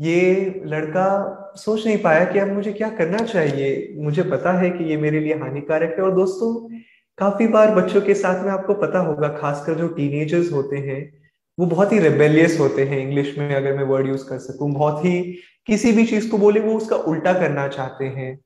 ये 0.00 0.62
लड़का 0.66 1.54
सोच 1.56 1.86
नहीं 1.86 1.98
पाया 1.98 2.24
कि 2.24 2.38
अब 2.38 2.48
मुझे 2.48 2.72
क्या 2.72 2.88
करना 2.88 3.18
चाहिए। 3.18 3.94
मुझे 3.98 4.22
पता 4.22 4.52
है 4.52 4.70
कि 4.70 4.84
ये 4.84 4.96
मेरे 4.96 5.20
लिए 5.20 5.34
हानिकारक 5.34 5.94
है 5.98 6.04
और 6.04 6.14
दोस्तों, 6.14 6.78
काफ़ी 7.18 7.46
बार 7.46 7.74
बच्चों 7.74 8.00
के 8.00 8.14
साथ 8.14 8.44
में 8.44 8.50
आपको 8.50 8.74
पता 8.74 8.98
होगा, 8.98 9.28
खासकर 9.28 9.74
जो 9.74 9.88
टीनेजर्स 9.88 10.52
होते 10.52 10.76
हैं, 10.76 11.12
वो 11.58 11.66
बहुत 11.66 11.92
ही 11.92 11.98
रेबेलियस 11.98 12.60
होते 12.60 12.84
हैं 12.84 12.98
इंग्लिश 12.98 13.38
में, 13.38 13.54
अगर 13.54 13.76
मैं 13.76 13.84
वर्ड 13.84 14.06
यूज़ 14.06 14.28
कर 14.28 14.38
सकूँ। 14.38 14.72
बहुत 14.72 15.04
ही 15.04 15.20
किसी 15.66 15.92
भी 15.92 16.06
चीज़ 16.06 16.30
को 16.30 16.38
बोले 16.38 16.60
वो 16.60 16.74
उसका 16.74 16.96
उल्टा 16.96 17.32
करना 17.32 17.68
चाहते 17.68 18.04
हैं। 18.04 18.43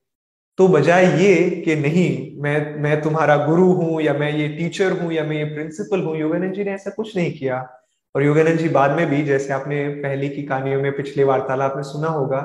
तो 0.59 0.67
बजाय 0.69 1.05
ये 1.25 1.51
कि 1.65 1.75
नहीं, 1.77 2.41
मैं 2.43 2.79
मैं 2.83 3.01
तुम्हारा 3.03 3.37
गुरु 3.47 3.73
हूँ 3.73 4.01
या 4.03 4.15
मैं 4.15 4.31
ये 4.33 4.49
टीचर 4.49 4.93
हूँ 4.93 5.13
या 5.13 5.25
मैं 5.25 5.37
ये 5.37 5.45
प्रिंसिपल 5.45 6.01
हूँ 6.01 6.17
योगानंद 6.17 6.55
जी 6.55 6.65
ने 6.65 6.71
ऐसा 6.71 6.91
कुछ 6.91 7.17
नहीं 7.17 7.33
किया। 7.33 7.67
और 8.15 8.23
योगानंद 8.23 8.59
जी 8.59 8.69
बाद 8.69 8.91
में 8.91 9.07
भी, 9.11 9.23
जैसे 9.23 9.53
आपने 9.53 9.89
पहले 9.89 10.29
की 10.29 10.43
कहानियों 10.43 10.81
में 10.83 10.97
पिछले 10.97 11.25
वार्तालाप 11.25 11.73
में 11.77 11.83
सुना 11.83 12.09
होगा, 12.09 12.41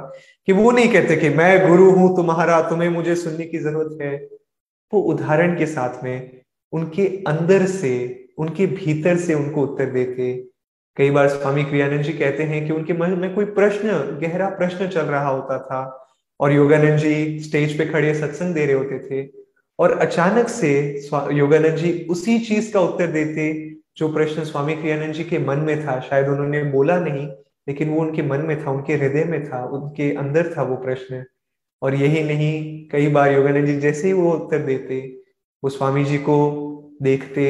कि 0.48 0.52
वो 0.52 0.72
नहीं 0.72 0.92
कहते 0.94 1.16
कि 1.16 1.30
मैं 1.30 1.68
गुरु 1.68 1.90
हूँ 1.92 2.16
तुम्हारा, 2.16 2.62
तुम्हें 2.62 2.90
मुझे 2.90 3.16
सुनने 3.16 3.46
की 3.46 3.58
ज़रूरत 3.58 3.98
है। 4.02 4.16
वो 4.94 5.02
उदाहरण 5.02 5.58
के 5.58 5.66
साथ 5.66 6.04
में 6.04 6.42
उनके 6.74 7.08
अंदर 7.28 7.66
से, 7.66 7.94
उनके 8.38 8.68
भीतर 8.68 9.18
से 9.18 9.34
उनको 9.34 9.62
उत्तर 9.62 9.86
देते। 9.86 10.34
कई 10.98 11.10
बार 11.12 11.28
स्वामी 11.30 11.64
क्रियानंद 11.64 12.02
जी 12.02 12.14
कहते 12.14 12.44
हैं 12.44 12.66
कि 12.68 12.74
उनके 12.74 12.94
मन 12.94 13.18
में 13.20 13.34
कोई 13.36 13.46
प्रश्न, 13.46 13.90
गहरा 14.22 14.50
प्रश्न 14.50 14.88
चल 14.88 15.06
रहा 15.06 15.30
होता 15.30 15.60
था 15.60 16.03
और 16.40 16.54
योगानंद 16.54 16.98
जी 16.98 17.40
स्टेज 17.40 17.78
पे 17.78 17.86
खड़े 17.86 18.14
सत्संग 18.14 18.54
दे 18.54 18.66
रहे 18.66 18.76
होते 18.76 19.00
थे 19.00 19.28
और 19.80 19.92
अचानक 19.98 20.48
से 20.48 20.72
योगानंद 21.34 21.76
जी 21.76 21.92
उसी 22.10 22.40
चीज़ 22.40 22.74
का 22.74 22.82
उत्तर 22.82 23.08
देते 23.08 23.52
जो 23.98 24.14
प्रश्न 24.14 24.44
स्वामी 24.44 24.76
क्रियानंद 24.76 25.14
जी 25.14 25.24
के 25.24 25.40
मन 25.40 25.60
में 25.60 25.86
था। 25.88 26.00
शायद 26.00 26.28
उन्होंने 26.28 26.64
बोला 26.64 27.00
नहीं, 27.00 27.28
लेकिन 27.68 27.90
वो 27.90 28.02
उनके 28.02 28.22
मन 28.22 28.40
में 28.40 28.66
था, 28.66 28.72
उनके 28.72 28.94
हृदय 28.94 29.24
में 29.24 29.44
था, 29.50 29.64
उनके 29.66 30.12
अंदर 30.16 30.54
था 30.58 30.64
वो 30.64 30.76
प्रश्न। 30.76 31.24
और 31.82 31.96
यही 31.96 32.24
नहीं, 32.24 32.88
कई 32.90 33.08
बार 33.08 33.34
योगानंद 33.34 33.66
जी 33.66 33.78
जैसे 33.80 34.08
ही 34.08 34.14
वो 34.14 34.32
उत्तर 34.32 34.60
देते, 34.60 35.00
वो 35.64 35.70
स्वामी 35.70 36.04
जी 36.06 36.18
को 36.18 36.38
देखते, 37.02 37.46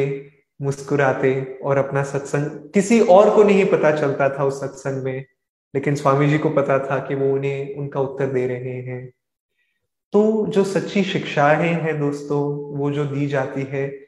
मुस्कुराते 0.62 1.60
और 1.64 1.78
अपना 1.78 2.04
सत्संग 2.04 2.46
किसी 2.74 3.00
और 3.00 3.30
को 3.36 3.44
नहीं 3.44 3.66
पता 3.66 3.92
चलता 3.92 4.30
था 4.30 4.46
उस 4.46 4.60
सत्संग 4.62 5.04
में। 5.04 5.26
लेकिन 5.76 5.96
स्वामी 5.96 6.28
जी 6.28 6.38
को 6.38 6.50
पता 6.50 6.80
था 6.80 7.00
कि 7.00 7.16
वो 7.16 7.34
उन्हें, 7.34 7.76
उनका 7.76 8.00
उत्तर 8.00 8.26
दे 8.26 8.48
रहे 8.48 8.74
हैं। 8.74 9.14
तो 10.14 10.48
जो 10.48 10.64
सच्ची 10.64 11.04
शिक्षाएँ 11.04 11.70
हैं 11.70 12.00
दोस्तों, 12.00 12.70
वो 12.80 12.92
जो 12.92 13.06
दी 13.06 13.28
जाती 13.28 13.62
है, 13.62 14.00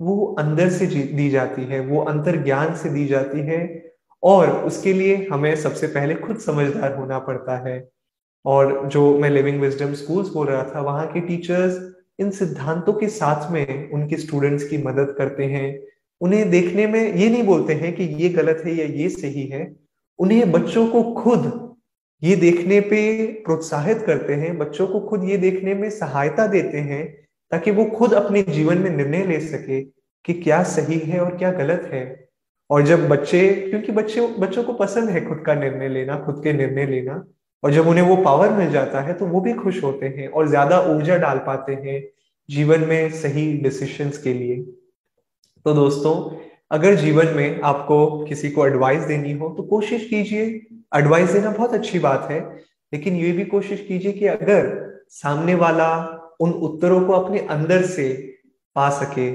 वो 0.00 0.36
अंदर 0.38 0.68
से 0.68 0.86
दी 0.86 1.30
जाती 1.30 1.62
है, 1.62 1.80
वो 1.80 2.00
अंतर 2.02 2.42
ज्ञान 2.42 2.74
से 2.74 2.88
दी 2.88 3.06
जाती 3.06 3.40
है 3.40 3.92
और 4.22 4.50
उसके 4.50 4.92
लिए 4.92 5.28
हमें 5.32 5.56
सबसे 5.56 5.86
पहले 5.86 6.14
खुद 6.14 6.38
समझदार 6.38 6.96
होना 6.96 7.18
पड़ता 7.18 7.68
है। 7.68 7.88
और 8.44 8.88
जो 8.88 9.18
मैं 9.18 9.30
लिविंग 9.30 9.60
विजडम 9.60 9.94
स्कूल्स 9.94 10.28
बोल 10.28 10.46
रहा 10.46 10.62
था, 10.62 10.80
वहाँ 10.80 11.06
के 11.06 11.20
टीचर्स 11.20 11.94
इन 12.20 12.30
सिद्धांतों 12.30 12.92
के 12.92 13.08
साथ 13.08 13.52
में 13.52 13.90
उनके 13.90 14.16
स्टूडेंट्स 14.16 14.68
की 14.68 14.78
मदद 14.78 15.14
करते 15.18 15.44
हैं। 15.44 15.80
उन्हें 16.20 16.50
देखने 16.50 16.86
में 16.86 17.14
ये 17.14 17.30
नहीं 17.30 17.42
बोलते 17.42 17.74
हैं 17.74 17.94
कि 17.94 18.04
ये 18.04 18.28
गलत 18.28 18.62
है 18.66 18.74
या 18.74 18.84
ये 18.84 19.08
सही 19.08 19.46
है 19.46 19.83
उन्हें 20.18 20.50
बच्चों 20.52 20.86
को 20.86 21.02
खुद 21.14 21.52
ये 22.22 22.36
देखने 22.36 22.80
पे 22.80 23.26
प्रोत्साहित 23.44 24.02
करते 24.06 24.34
हैं, 24.34 24.56
बच्चों 24.58 24.86
को 24.86 25.00
खुद 25.00 25.24
ये 25.24 25.36
देखने 25.38 25.74
में 25.74 25.88
सहायता 25.90 26.46
देते 26.46 26.78
हैं 26.80 27.04
ताकि 27.52 27.70
वो 27.70 27.84
खुद 27.86 28.12
अपने 28.14 28.42
जीवन 28.44 28.78
में 28.78 28.90
निर्णय 28.90 29.24
ले 29.26 29.40
सके 29.40 29.80
कि 30.24 30.32
क्या 30.34 30.62
सही 30.64 30.98
है 31.00 31.20
और 31.20 31.36
क्या 31.36 31.50
गलत 31.52 31.90
है। 31.92 32.04
और 32.70 32.82
जब 32.82 33.08
बच्चे, 33.08 33.48
क्योंकि 33.70 33.92
बच्चे, 33.92 34.26
बच्चों 34.38 34.62
को 34.64 34.72
पसंद 34.74 35.10
है 35.10 35.24
खुद 35.24 35.42
का 35.46 35.54
निर्णय 35.54 35.88
लेना, 35.88 36.16
खुद 36.20 36.40
के 36.44 36.52
निर्णय 36.52 36.86
लेना, 36.86 37.24
और 37.62 37.72
जब 37.72 37.88
उन्हें 37.88 38.04
वो 38.04 38.16
पावर 38.16 38.52
मिल 38.52 38.70
जाता 38.70 39.00
है 39.00 39.14
तो 39.14 39.26
वो 39.26 39.40
भी 39.40 39.52
खुश 39.54 39.82
होते 39.82 40.06
हैं 40.08 40.28
और 40.28 40.48
ज़्यादा 40.48 40.80
ऊर्जा 40.86 41.16
डाल 41.18 41.38
पाते 41.38 41.72
हैं 41.74 42.02
जीवन 42.48 42.80
में 42.80 43.10
सही 43.12 43.52
डिसीशंस 43.58 44.18
के 44.18 44.32
लिए। 44.34 44.56
तो 45.66 45.74
दोस्तों 45.74 46.14
अगर 46.74 46.94
जीवन 46.94 47.26
में 47.26 47.60
आपको 47.62 48.24
किसी 48.24 48.50
को 48.50 48.66
एडवाइस 48.66 49.02
देनी 49.02 49.32
हो 49.32 49.48
तो 49.48 49.62
कोशिश 49.62 50.08
कीजिए। 50.08 50.44
एडवाइस 50.96 51.30
देना 51.30 51.50
बहुत 51.50 51.74
अच्छी 51.74 51.98
बात 51.98 52.28
है, 52.30 52.40
लेकिन 52.92 53.16
ये 53.16 53.32
भी 53.32 53.44
कोशिश 53.44 53.84
कीजिए 53.88 54.12
कि 54.12 54.26
अगर 54.26 54.66
सामने 55.10 55.54
वाला 55.54 55.90
उन 56.40 56.50
उत्तरों 56.50 57.00
को 57.06 57.12
अपने 57.12 57.38
अंदर 57.50 57.82
से 57.86 58.08
पा 58.76 58.88
सके। 58.90 59.28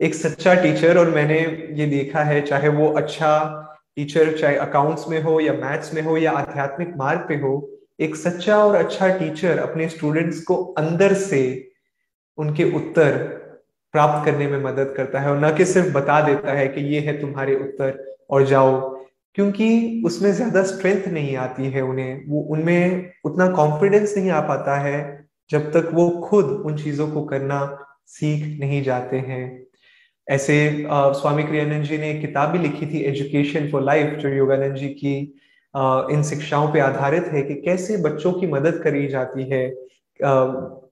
एक 0.00 0.14
सच्चा 0.14 0.54
टीचर 0.54 0.98
और 0.98 1.10
मैंने 1.10 1.38
ये 1.74 1.86
देखा 1.86 2.22
है, 2.22 2.40
चाहे 2.42 2.68
वो 2.68 2.88
अच्छा 2.92 3.58
टीचर 3.96 4.36
चाहे 4.38 4.56
अकाउंट्स 4.56 5.08
में 5.08 5.22
हो, 5.22 5.40
या 5.40 5.52
मैथ्स 5.52 5.94
में 5.94 6.02
हो, 6.02 6.16
या 6.16 6.32
आध्यात्मिक 6.32 6.94
मार्ग 6.96 7.24
पे 7.28 7.34
हो, 7.36 7.70
एक 8.00 8.16
सच्चा 8.16 8.64
और 8.64 8.74
अच्छा 8.74 9.08
टीचर 9.08 9.58
अपने 9.58 9.88
स्टूडेंट्स 9.88 10.42
को 10.42 10.56
अंदर 10.78 11.14
से 11.14 11.42
उनके 12.38 12.64
उत्तर 12.76 13.40
प्राप्त 13.94 14.24
करने 14.24 14.46
में 14.46 14.62
मदद 14.62 14.94
करता 14.96 15.20
है 15.20 15.30
और 15.30 15.38
न 15.38 15.54
कि 15.56 15.64
सिर्फ़ 15.64 15.92
बता 15.94 16.20
देता 16.20 16.52
है 16.52 16.66
कि 16.68 16.80
ये 16.94 17.00
है 17.00 17.20
तुम्हारे 17.20 17.54
उत्तर 17.56 18.04
और 18.30 18.46
जाओ। 18.46 18.80
क्योंकि 19.36 20.02
उसमें 20.06 20.30
ज़्यादा 20.32 20.62
स्ट्रेंथ 20.62 21.06
नहीं 21.08 21.36
आती 21.36 21.70
है 21.70 21.82
उन्हें। 21.82 22.24
वो 22.28 22.40
उनमें 22.50 23.10
उतना 23.24 23.48
कॉन्फिडेंस 23.52 24.14
नहीं 24.16 24.30
आ 24.30 24.40
पाता 24.48 24.76
है 24.80 24.98
जब 25.50 25.70
तक 25.72 25.90
वो 25.94 26.08
खुद 26.24 26.44
उन 26.66 26.76
चीज़ों 26.76 27.08
को 27.10 27.24
करना 27.24 27.60
सीख 28.08 28.44
नहीं 28.60 28.82
जाते 28.82 29.16
हैं। 29.18 29.44
ऐसे 30.26 30.56
आ, 30.84 31.12
स्वामी 31.12 31.42
क्रियानंद 31.42 31.84
जी 31.84 31.98
ने 31.98 32.10
एक 32.10 32.20
किताब 32.20 32.50
भी 32.50 32.58
लिखी 32.58 32.86
थी 32.86 33.02
एजुकेशन 33.04 33.70
फॉर 33.70 33.82
लाइफ 33.82 34.18
जो 34.18 34.28
योगानंद 34.28 34.76
जी 34.76 34.88
की 34.88 35.14
आ, 35.74 36.06
इन 36.10 36.22
शिक्षाओं 36.22 36.72
पे 36.72 36.80
आधारित 36.80 37.24
है 37.32 37.42
कि 37.42 37.54
कैसे 37.62 37.96
बच्चों 38.02 38.32
की 38.32 38.46
मदद 38.46 38.80
करी 38.84 39.06
जाती 39.08 39.48
है। 39.50 39.66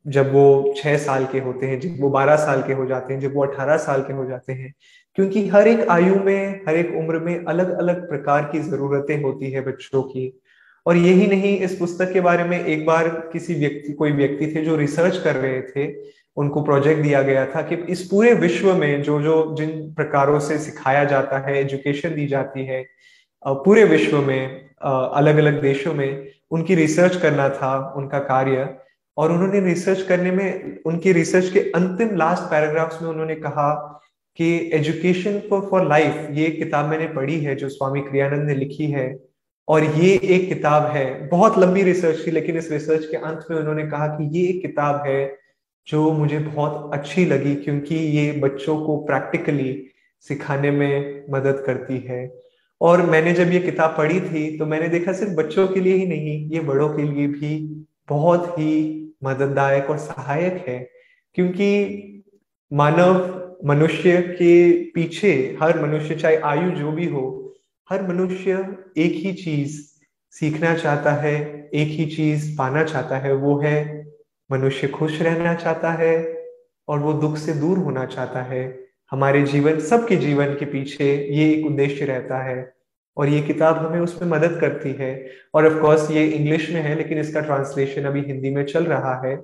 जब 0.07 0.33
वो 0.33 0.75
छह 0.77 0.97
साल 0.99 1.27
के 1.33 1.39
होते 1.39 1.67
हैं, 1.67 1.79
जब 1.81 1.97
वो 2.01 2.11
बारह 2.11 2.37
साल 2.37 2.63
के 2.63 2.73
हो 2.73 2.87
जाते 2.87 3.15
हैं, 3.15 3.21
जब 3.21 3.35
वो 3.35 3.45
अठारह 3.47 3.77
साल 3.77 4.03
के 4.03 4.13
हो 4.13 4.25
जाते 4.27 4.53
हैं, 4.53 4.73
क्योंकि 5.19 5.47
हर 5.49 5.69
एक 5.69 5.89
आयु 5.89 6.15
में, 6.17 6.61
हर 6.69 6.77
एक 6.77 6.95
उम्र 6.99 7.19
में 7.19 7.45
अलग 7.45 7.71
अलग 7.79 8.09
प्रकार 8.09 8.49
की 8.53 8.61
जरूरतें 8.61 9.21
होती 9.23 9.51
है 9.51 9.61
बच्चों 9.61 10.03
की। 10.03 10.33
और 10.87 10.97
यही 10.97 11.27
नहीं, 11.27 11.59
इस 11.59 11.77
पुस्तक 11.77 12.13
के 12.13 12.21
बारे 12.21 12.45
में 12.45 12.65
एक 12.65 12.87
बार 12.87 13.09
किसी 13.33 13.55
व्यक्ति, 13.55 13.93
कोई 13.93 14.13
व्यक्ति 14.13 14.47
थे 14.47 14.65
जो 14.65 14.77
रिसर्च 14.77 15.17
कर 15.25 15.37
रहे 15.37 15.61
थे, 15.63 15.93
उनको 16.37 16.63
प्रोजेक्ट 16.63 17.03
दिया 17.03 17.23
गया 17.23 17.45
था 17.47 17.63
कि 17.63 17.75
इस 17.91 18.07
पूरे 18.09 18.33
विश्व 18.35 18.73
में 18.75 19.03
जो 19.03 19.21
जो 19.23 19.55
जिन 19.59 19.71
प्रकारों 19.95 20.39
से 20.41 20.59
सिखाया 20.59 21.05
जाता 21.05 21.39
है 21.39 21.59
एजुकेशन 21.61 22.15
दी 22.15 22.27
जाती 22.27 22.65
है 22.67 22.85
पूरे 23.43 23.85
विश्व 23.85 24.21
में 24.23 24.71
अलग 24.83 25.37
अलग 25.37 25.61
देशों 25.63 25.95
में 25.95 26.31
उनकी 26.51 26.75
रिसर्च 26.75 27.17
करना 27.17 27.49
था, 27.49 27.95
उनका 27.97 28.19
कार्य। 28.19 28.69
और 29.21 29.33
उन्होंने 29.33 29.61
रिसर्च 29.61 30.03
करने 30.03 30.31
में, 30.33 30.79
उनकी 30.87 31.13
रिसर्च 31.13 31.49
के 31.53 31.61
अंतिम 31.77 32.17
लास्ट 32.17 32.43
पैराग्राफ्स 32.51 33.03
में 33.03 33.09
उन्होंने 33.09 33.35
कहा 33.37 33.73
कि 34.39 34.71
एजुकेशन 34.75 35.39
फॉर 35.51 35.67
फॉर 35.71 35.89
लाइफ 35.89 36.29
ये 36.33 36.51
किताब 36.53 36.89
मैंने 36.89 37.07
पढ़ी 37.15 37.39
है 37.41 37.55
जो 37.57 37.69
स्वामी 37.69 38.01
क्रियानंद 38.01 38.49
ने 38.49 38.55
लिखी 38.55 38.87
है 38.91 39.09
और 39.69 39.85
ये 39.85 40.13
एक 40.35 40.49
किताब 40.49 40.87
है। 40.93 41.29
बहुत 41.29 41.59
लंबी 41.59 41.83
रिसर्च 41.83 42.27
थी, 42.27 42.31
लेकिन 42.31 42.57
इस 42.57 42.71
रिसर्च 42.73 43.05
के 43.07 43.17
अंत 43.19 43.45
में 43.51 43.57
उन्होंने 43.59 43.87
कहा 43.87 44.07
कि 44.09 44.29
ये 44.39 44.47
एक 44.49 44.63
किताब 44.63 45.03
है 45.07 45.21
जो 45.87 46.11
मुझे 46.13 46.39
बहुत 46.39 46.91
अच्छी 46.95 47.25
लगी 47.27 47.55
क्योंकि 47.57 47.97
ये 47.97 48.33
बच्चों 48.41 48.77
को 48.81 48.97
प्रैक्टिकली 49.07 49.73
सिखाने 50.25 50.71
में 50.71 51.25
मदद 51.31 51.63
करती 51.67 51.99
है। 52.07 52.21
और 52.81 53.03
मैंने 53.07 53.33
जब 53.35 53.53
ये 53.53 53.59
किताब 53.61 53.95
पढ़ी 53.99 54.21
थी 54.21 54.59
तो 54.59 54.67
मैंने 54.67 54.89
देखा 54.89 55.13
सिर्फ़ 55.13 55.33
बच्चों 55.35 55.67
के 55.69 55.81
लिए 55.81 55.95
ही 55.95 56.07
नहीं, 56.07 56.39
ये 56.51 56.61
बड़ों 56.63 56.89
के 56.89 57.03
लिए 57.03 57.27
भी 57.29 57.53
बहुत 58.09 58.49
ही 58.59 58.73
मदददायक 59.25 59.91
और 59.91 59.99
सहायक 59.99 60.65
है, 60.69 60.91
क्योंकि 61.35 62.07
मानव 62.73 63.37
मनुष्य 63.65 64.23
के 64.23 64.73
पीछे 64.91 65.59
हर 65.63 65.83
मनुष्य, 65.83 66.15
चाहे 66.15 66.37
आयु 66.37 66.71
जो 66.71 66.93
भी 66.93 67.07
हो, 67.07 67.55
हर 67.91 68.03
मनुष्य 68.09 68.53
एक 68.99 69.13
ही 69.13 69.33
चीज़ 69.33 69.81
सीखना 70.31 70.75
चाहता 70.75 71.13
है, 71.13 71.35
एक 71.75 71.89
ही 71.89 72.07
चीज़ 72.07 72.59
पाना 72.59 72.85
चाहता 72.85 73.17
है, 73.17 73.33
वो 73.33 73.59
है 73.59 74.07
मनुष्य 74.53 74.89
खुश 74.89 75.23
रहना 75.23 75.55
चाहता 75.55 75.93
है 75.93 76.45
और 76.89 76.99
वो 76.99 77.13
दुख 77.13 77.37
से 77.37 77.53
दूर 77.53 77.79
होना 77.79 78.05
चाहता 78.07 78.43
है। 78.43 78.85
हमारे 79.11 79.43
जीवन, 79.43 79.81
सबके 79.81 80.17
जीवन 80.17 80.47
के 80.47 80.65
पीछे 80.65 81.05
ये 81.31 81.53
एक 81.53 81.67
उद्देश्य 81.67 82.05
रहता 82.05 82.43
है। 82.43 82.80
और 83.17 83.29
ये 83.29 83.41
किताब 83.43 83.77
हमें 83.77 84.01
उसमें 84.01 84.29
मदद 84.31 84.59
करती 84.61 84.93
है। 84.99 85.13
और 85.55 85.67
ऑफ़ 85.67 85.81
कोर्स 85.81 86.11
ये 86.11 86.27
इंग्लिश 86.27 86.71
में 86.71 86.81
है, 86.81 86.95
लेकिन 86.97 87.19
इसका 87.19 87.41
ट्रांसलेशन 87.41 88.05
अभी 88.05 88.21
हिंदी 88.23 88.51
में 88.51 88.65
चल 88.67 88.85
रहा 88.87 89.15
है। 89.25 89.39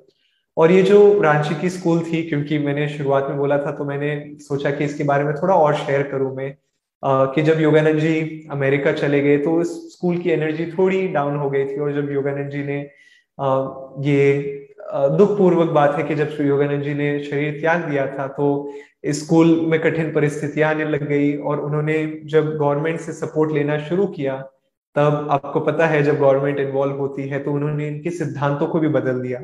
और 0.56 0.70
ये 0.72 0.82
जो 0.82 0.98
रांची 1.22 1.54
की 1.60 1.70
स्कूल 1.70 2.00
थी, 2.02 2.22
क्योंकि 2.28 2.58
मैंने 2.58 2.88
शुरुआत 2.88 3.26
में 3.28 3.36
बोला 3.38 3.58
था 3.58 3.72
तो 3.72 3.84
मैंने 3.84 4.36
सोचा 4.40 4.70
कि 4.70 4.84
इसके 4.84 5.04
बारे 5.04 5.24
में 5.24 5.34
थोड़ा 5.34 5.54
और 5.54 5.74
शेयर 5.76 6.02
करूँ 6.02 6.34
मैं 6.36 6.54
कि 7.34 7.42
जब 7.42 7.60
योगानंद 7.60 7.98
जी 8.00 8.46
अमेरिका 8.50 8.92
चले 8.92 9.20
गए 9.22 9.38
तो 9.38 9.60
इस 9.60 9.68
स्कूल 9.92 10.18
की 10.18 10.30
एनर्जी 10.30 10.66
थोड़ी 10.68 11.06
डाउन 11.08 11.36
हो 11.36 11.50
गई 11.50 11.64
थी। 11.64 11.78
और 11.78 11.92
जब 11.94 12.10
योगानंद 12.12 12.50
जी 12.50 12.62
ने 12.64 12.78
ये 14.08 14.22
दुख 15.16 15.36
पूर्वक 15.38 15.70
बात 15.70 15.94
है 15.94 16.02
कि 16.02 16.14
जब 16.14 16.28
श्री 16.30 16.46
योगानंद 16.48 16.82
जी 16.82 16.94
ने 16.94 17.08
शरीर 17.24 17.58
त्याग 17.60 17.80
दिया 17.90 18.06
था 18.08 18.26
तो 18.28 18.46
स्कूल 19.12 19.48
में 19.68 19.78
कठिन 19.80 20.12
परिस्थितियाँ 20.12 20.70
आने 20.70 20.84
लग 20.84 21.06
गई 21.08 21.36
और 21.36 21.60
उन्होंने 21.60 21.96
जब 22.24 22.46
गवर्नमेंट 22.56 23.00
से 23.00 23.12
सपोर्ट 23.12 23.52
लेना 23.52 23.78
शुरू 23.78 24.06
किया, 24.06 24.36
तब 24.96 25.28
आपको 25.30 25.60
पता 25.60 25.86
है 25.86 26.02
जब 26.02 26.18
गवर्नमेंट 26.18 26.60
इन्वॉल्व 26.60 26.96
होती 26.96 27.28
है 27.28 27.42
तो 27.44 27.52
उन्होंने 27.52 27.88
इनके 27.88 28.10
सिद्धांतों 28.10 28.66
को 28.66 28.80
भी 28.80 28.88
बदल 28.88 29.20
दिया। 29.20 29.40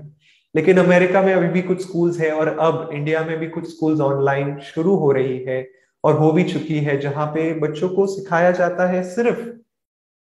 लेकिन 0.54 0.78
अमेरिका 0.78 1.22
में 1.22 1.32
अभी 1.34 1.48
भी 1.48 1.62
कुछ 1.62 1.82
स्कूल्स 1.82 2.20
है 2.20 2.30
और 2.30 2.48
अब 2.48 2.88
इंडिया 2.92 3.24
में 3.24 3.38
भी 3.38 3.48
कुछ 3.48 3.68
स्कूल्स 3.70 4.00
ऑनलाइन 4.00 4.58
शुरू 4.64 4.96
हो 4.96 5.12
रही 5.12 5.38
है 5.44 5.66
और 6.04 6.18
हो 6.18 6.32
भी 6.32 6.44
चुकी 6.44 6.78
है, 6.78 6.98
जहाँ 7.00 7.26
पे 7.26 7.52
बच्चों 7.60 7.88
को 7.88 8.06
सिखाया 8.06 8.50
जाता 8.52 8.88
है 8.88 9.02
सिर्फ़ 9.10 9.48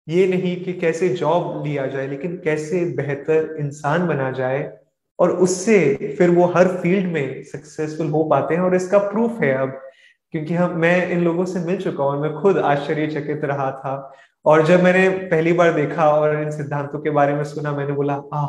ये 0.07 0.27
नहीं 0.27 0.57
कि 0.65 0.73
कैसे 0.73 1.09
जॉब 1.09 1.65
लिया 1.67 1.87
जाए, 1.87 2.07
लेकिन 2.07 2.37
कैसे 2.45 2.85
बेहतर 2.97 3.57
इंसान 3.61 4.07
बना 4.07 4.31
जाए 4.33 4.71
और 5.21 5.31
उससे 5.31 6.15
फिर 6.19 6.31
वो 6.31 6.47
हर 6.47 6.69
फ़ील्ड 6.69 7.13
में 7.13 7.43
सक्सेसफुल 7.43 8.07
हो 8.07 8.25
पाते 8.25 8.55
हैं 8.55 8.61
और 8.61 8.75
इसका 8.75 8.99
प्रूफ 8.99 9.41
है 9.43 9.53
अब, 9.55 9.81
क्योंकि 10.33 10.55
हम, 10.55 10.79
मैं 10.79 11.11
इन 11.11 11.25
लोगों 11.25 11.45
से 11.45 11.61
मिल 11.61 11.77
चुका 11.77 12.05
हूँ 12.05 12.21
मैं 12.23 12.33
खुद 12.35 12.59
आश्चर्यचकित 12.59 13.45
रहा 13.45 13.71
था। 13.71 14.13
और 14.45 14.65
जब 14.67 14.83
मैंने 14.83 15.09
पहली 15.09 15.53
बार 15.53 15.73
देखा 15.73 16.11
और 16.11 16.43
इन 16.43 16.51
सिद्धांतों 16.51 16.99
के 16.99 17.11
बारे 17.11 17.35
में 17.35 17.45
सुना, 17.45 17.73
मैंने 17.73 17.93
बोला 17.93 18.23
आ 18.35 18.47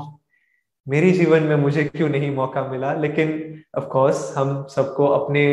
मेरे 0.88 1.12
जीवन 1.12 1.44
में 1.44 1.56
मुझे 1.56 1.84
क्यों 1.84 2.08
नहीं 2.10 2.36
मौका 2.36 2.62
मिला? 2.68 2.94
लेकिन 2.94 3.62
ऑफ़ 3.78 3.86
कोर्स 3.86 4.34
हम 4.38 4.66
सबको 4.70 5.08
अपने 5.08 5.44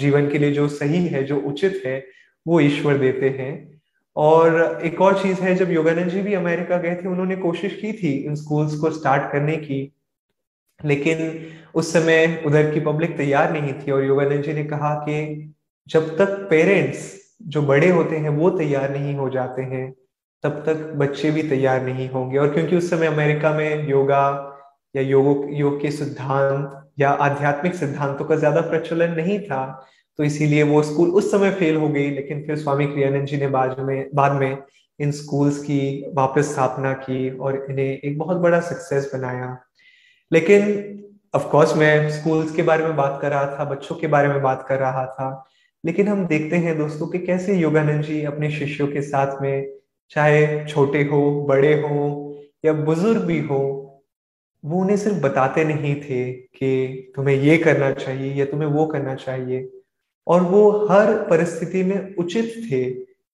जीवन 0.00 0.28
के 0.30 0.38
लिए 0.38 0.52
जो 0.52 0.68
सही 0.68 1.06
है, 1.06 1.22
जो 1.24 1.36
उचित 1.36 1.82
है, 1.86 2.04
वो 2.46 2.60
ईश्वर 2.60 2.98
देते 2.98 3.28
हैं। 3.28 3.80
और 4.16 4.80
एक 4.84 5.00
और 5.00 5.18
चीज़ 5.22 5.40
है, 5.40 5.54
जब 5.54 5.70
योगानंद 5.70 6.10
जी 6.10 6.20
भी 6.20 6.34
अमेरिका 6.34 6.76
गए 6.76 6.94
थे, 6.94 7.08
उन्होंने 7.08 7.36
कोशिश 7.36 7.74
की 7.74 7.92
थी 7.92 8.12
इन 8.16 8.34
स्कूल्स 8.34 8.74
को 8.74 8.90
स्टार्ट 8.90 9.32
करने 9.32 9.56
की 9.56 9.92
लेकिन 10.80 11.18
उस 11.74 11.92
समय 11.92 12.42
उधर 12.46 12.70
की 12.74 12.80
पब्लिक 12.80 13.16
तैयार 13.16 13.52
नहीं 13.52 13.72
थी 13.74 13.90
और 13.90 14.04
योगानंद 14.04 14.42
जी 14.44 14.52
ने 14.52 14.64
कहा 14.64 14.94
कि 15.04 15.54
जब 15.86 16.16
तक 16.18 16.46
पेरेंट्स 16.50 17.14
जो 17.42 17.62
बड़े 17.62 17.88
होते 17.90 18.16
हैं, 18.16 18.28
वो 18.28 18.50
तैयार 18.50 18.90
नहीं 18.92 19.14
हो 19.14 19.28
जाते 19.30 19.62
हैं, 19.62 19.92
तब 20.44 20.62
तक 20.66 20.92
बच्चे 20.96 21.30
भी 21.30 21.42
तैयार 21.42 21.82
नहीं 21.82 22.08
होंगे। 22.10 22.38
और 22.38 22.52
क्योंकि 22.54 22.76
उस 22.76 22.90
समय 22.90 23.06
अमेरिका 23.06 23.52
में 23.54 23.88
योगा 23.88 24.24
या 24.94 25.02
योग 25.02 25.46
योग 25.52 25.80
के 25.82 25.90
सिद्धांत 25.90 26.74
या 27.00 27.10
आध्यात्मिक 27.10 27.74
सिद्धांतों 27.74 28.24
का 28.24 28.36
ज़्यादा 28.36 28.60
प्रचलन 28.60 29.14
नहीं 29.16 29.38
था 29.40 29.64
तो 30.18 30.24
इसीलिए 30.24 30.62
वो 30.62 30.82
स्कूल 30.82 31.08
उस 31.10 31.30
समय 31.30 31.50
फेल 31.50 31.76
हो 31.76 31.88
गई, 31.88 32.10
लेकिन 32.10 32.42
फिर 32.46 32.56
स्वामी 32.58 32.86
क्रियानंद 32.86 33.26
जी 33.26 33.36
ने 33.36 33.48
बाद 33.48 33.78
में 33.80 34.08
बाद 34.14 34.32
में 34.32 34.56
इन 34.98 35.10
स्कूल्स 35.12 35.58
की 35.58 36.12
वापस 36.14 36.52
स्थापना 36.52 36.92
की 36.92 37.30
और 37.30 37.66
इन्हें 37.70 37.86
एक 37.86 38.18
बहुत 38.18 38.36
बड़ा 38.36 38.60
सक्सेस 38.60 39.10
बनाया। 39.14 39.56
लेकिन 40.32 40.94
ऑफ़ 41.34 41.48
कोर्स 41.48 41.76
मैं 41.76 42.10
स्कूल्स 42.10 42.54
के 42.54 42.62
बारे 42.62 42.84
में 42.84 42.96
बात 42.96 43.18
कर 43.22 43.30
रहा 43.30 43.46
था, 43.46 43.64
बच्चों 43.64 43.96
के 43.96 44.06
बारे 44.06 44.28
में 44.28 44.42
बात 44.42 44.66
कर 44.68 44.78
रहा 44.78 45.06
था। 45.06 45.48
लेकिन 45.84 46.08
हम 46.08 46.26
देखते 46.26 46.56
हैं 46.56 46.78
दोस्तों 46.78 47.06
कि 47.06 47.18
कैसे 47.18 47.54
योगानंद 47.54 48.04
जी 48.04 48.24
अपने 48.24 48.50
शिष्यों 48.50 48.88
के 48.88 49.02
साथ 49.02 49.42
में, 49.42 49.72
चाहे 50.10 50.64
छोटे 50.64 51.02
हो, 51.04 51.46
बड़े 51.48 51.74
हो, 51.74 52.34
या 52.64 52.72
बुज़ुर्ग 52.72 53.22
भी 53.22 53.40
हो, 53.40 53.84
वो 54.64 54.80
उन्हें 54.80 54.96
सिर्फ़ 54.96 55.16
बताते 55.16 55.64
नहीं 55.64 55.94
थे 55.94 56.32
कि 56.32 57.12
तुम्हें 57.16 57.36
ये 57.36 57.58
करना 57.58 57.90
चाहिए, 57.90 58.34
या 58.34 58.44
तुम्हें 58.44 58.68
वो 58.68 58.86
करना 58.86 59.14
चाहिए। 59.14 59.70
और 60.26 60.42
वो 60.42 60.86
हर 60.86 61.14
परिस्थिति 61.14 61.82
में 61.82 62.14
उचित 62.14 62.54
थे 62.72 62.84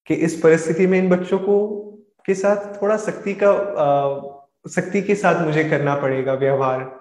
कि 0.06 0.14
इस 0.14 0.40
परिस्थिति 0.40 0.86
में 0.86 0.98
इन 0.98 1.08
बच्चों 1.08 1.38
को, 1.38 1.80
के 2.26 2.34
साथ 2.34 2.82
थोड़ा 2.82 2.96
सख्ती 2.96 3.34
का 3.34 3.50
शक्ति 4.66 5.02
के 5.02 5.14
साथ 5.14 5.44
मुझे 5.46 5.64
करना 5.64 5.94
पड़ेगा 5.94 6.34
व्यवहार। 6.34 7.00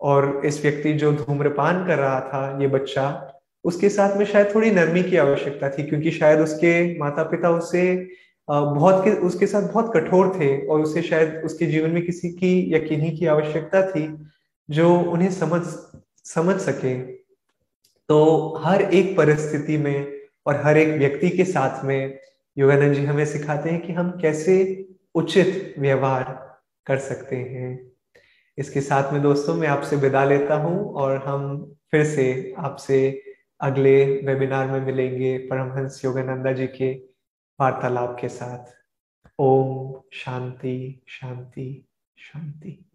और 0.00 0.42
इस 0.44 0.62
व्यक्ति 0.62 0.92
जो 0.92 1.12
धूम्रपान 1.12 1.86
कर 1.86 1.98
रहा 1.98 2.20
था, 2.20 2.58
ये 2.60 2.66
बच्चा, 2.66 3.30
उसके 3.64 3.88
साथ 3.88 4.16
में 4.16 4.24
शायद 4.26 4.54
थोड़ी 4.54 4.70
नरमी 4.70 5.02
की 5.02 5.16
आवश्यकता 5.16 5.68
थी, 5.68 5.82
क्योंकि 5.82 6.10
शायद 6.10 6.40
उसके 6.40 6.98
माता 6.98 7.22
पिता 7.22 7.50
उसे 7.50 8.08
बहुत 8.48 9.04
के, 9.04 9.10
उसके 9.10 9.46
साथ 9.46 9.62
बहुत 9.62 9.92
कठोर 9.94 10.28
थे 10.40 10.66
और 10.66 10.80
उसे 10.80 11.02
शायद 11.02 11.42
उसके 11.44 11.66
जीवन 11.66 11.90
में 11.90 12.04
किसी 12.06 12.30
की 12.30 12.74
या 12.74 12.78
किन्हीं 12.78 13.18
की 13.18 13.26
आवश्यकता 13.26 13.82
थी 13.90 14.28
जो 14.70 14.94
उन्हें 14.96 15.30
समझ 15.30 15.62
समझ 16.24 16.56
सके। 16.60 16.94
तो 18.08 18.58
हर 18.64 18.82
एक 18.82 19.16
परिस्थिति 19.16 19.76
में 19.78 20.12
और 20.46 20.60
हर 20.64 20.78
एक 20.78 20.98
व्यक्ति 20.98 21.30
के 21.30 21.44
साथ 21.44 21.84
में 21.84 22.18
योगानंद 22.58 22.94
जी 22.94 23.04
हमें 23.04 23.24
सिखाते 23.24 23.70
हैं 23.70 23.80
कि 23.82 23.92
हम 23.92 24.10
कैसे 24.22 24.86
उचित 25.14 25.74
व्यवहार 25.78 26.43
कर 26.86 26.98
सकते 26.98 27.36
हैं। 27.36 27.92
इसके 28.58 28.80
साथ 28.80 29.12
में 29.12 29.22
दोस्तों, 29.22 29.54
मैं 29.54 29.68
आपसे 29.68 29.96
विदा 29.96 30.24
लेता 30.24 30.54
हूँ 30.54 30.92
और 30.94 31.16
हम 31.16 31.74
फिर 31.90 32.04
से 32.04 32.54
आपसे 32.58 33.22
अगले 33.60 34.04
वेबिनार 34.22 34.70
में 34.70 34.80
मिलेंगे 34.80 35.38
परमहंस 35.38 36.04
योगानंदा 36.04 36.52
जी 36.52 36.66
के 36.66 36.92
वार्तालाप 37.60 38.16
के 38.20 38.28
साथ। 38.28 38.72
ओम 39.38 40.00
शांति 40.12 41.04
शांति 41.08 41.88
शांति। 42.18 42.93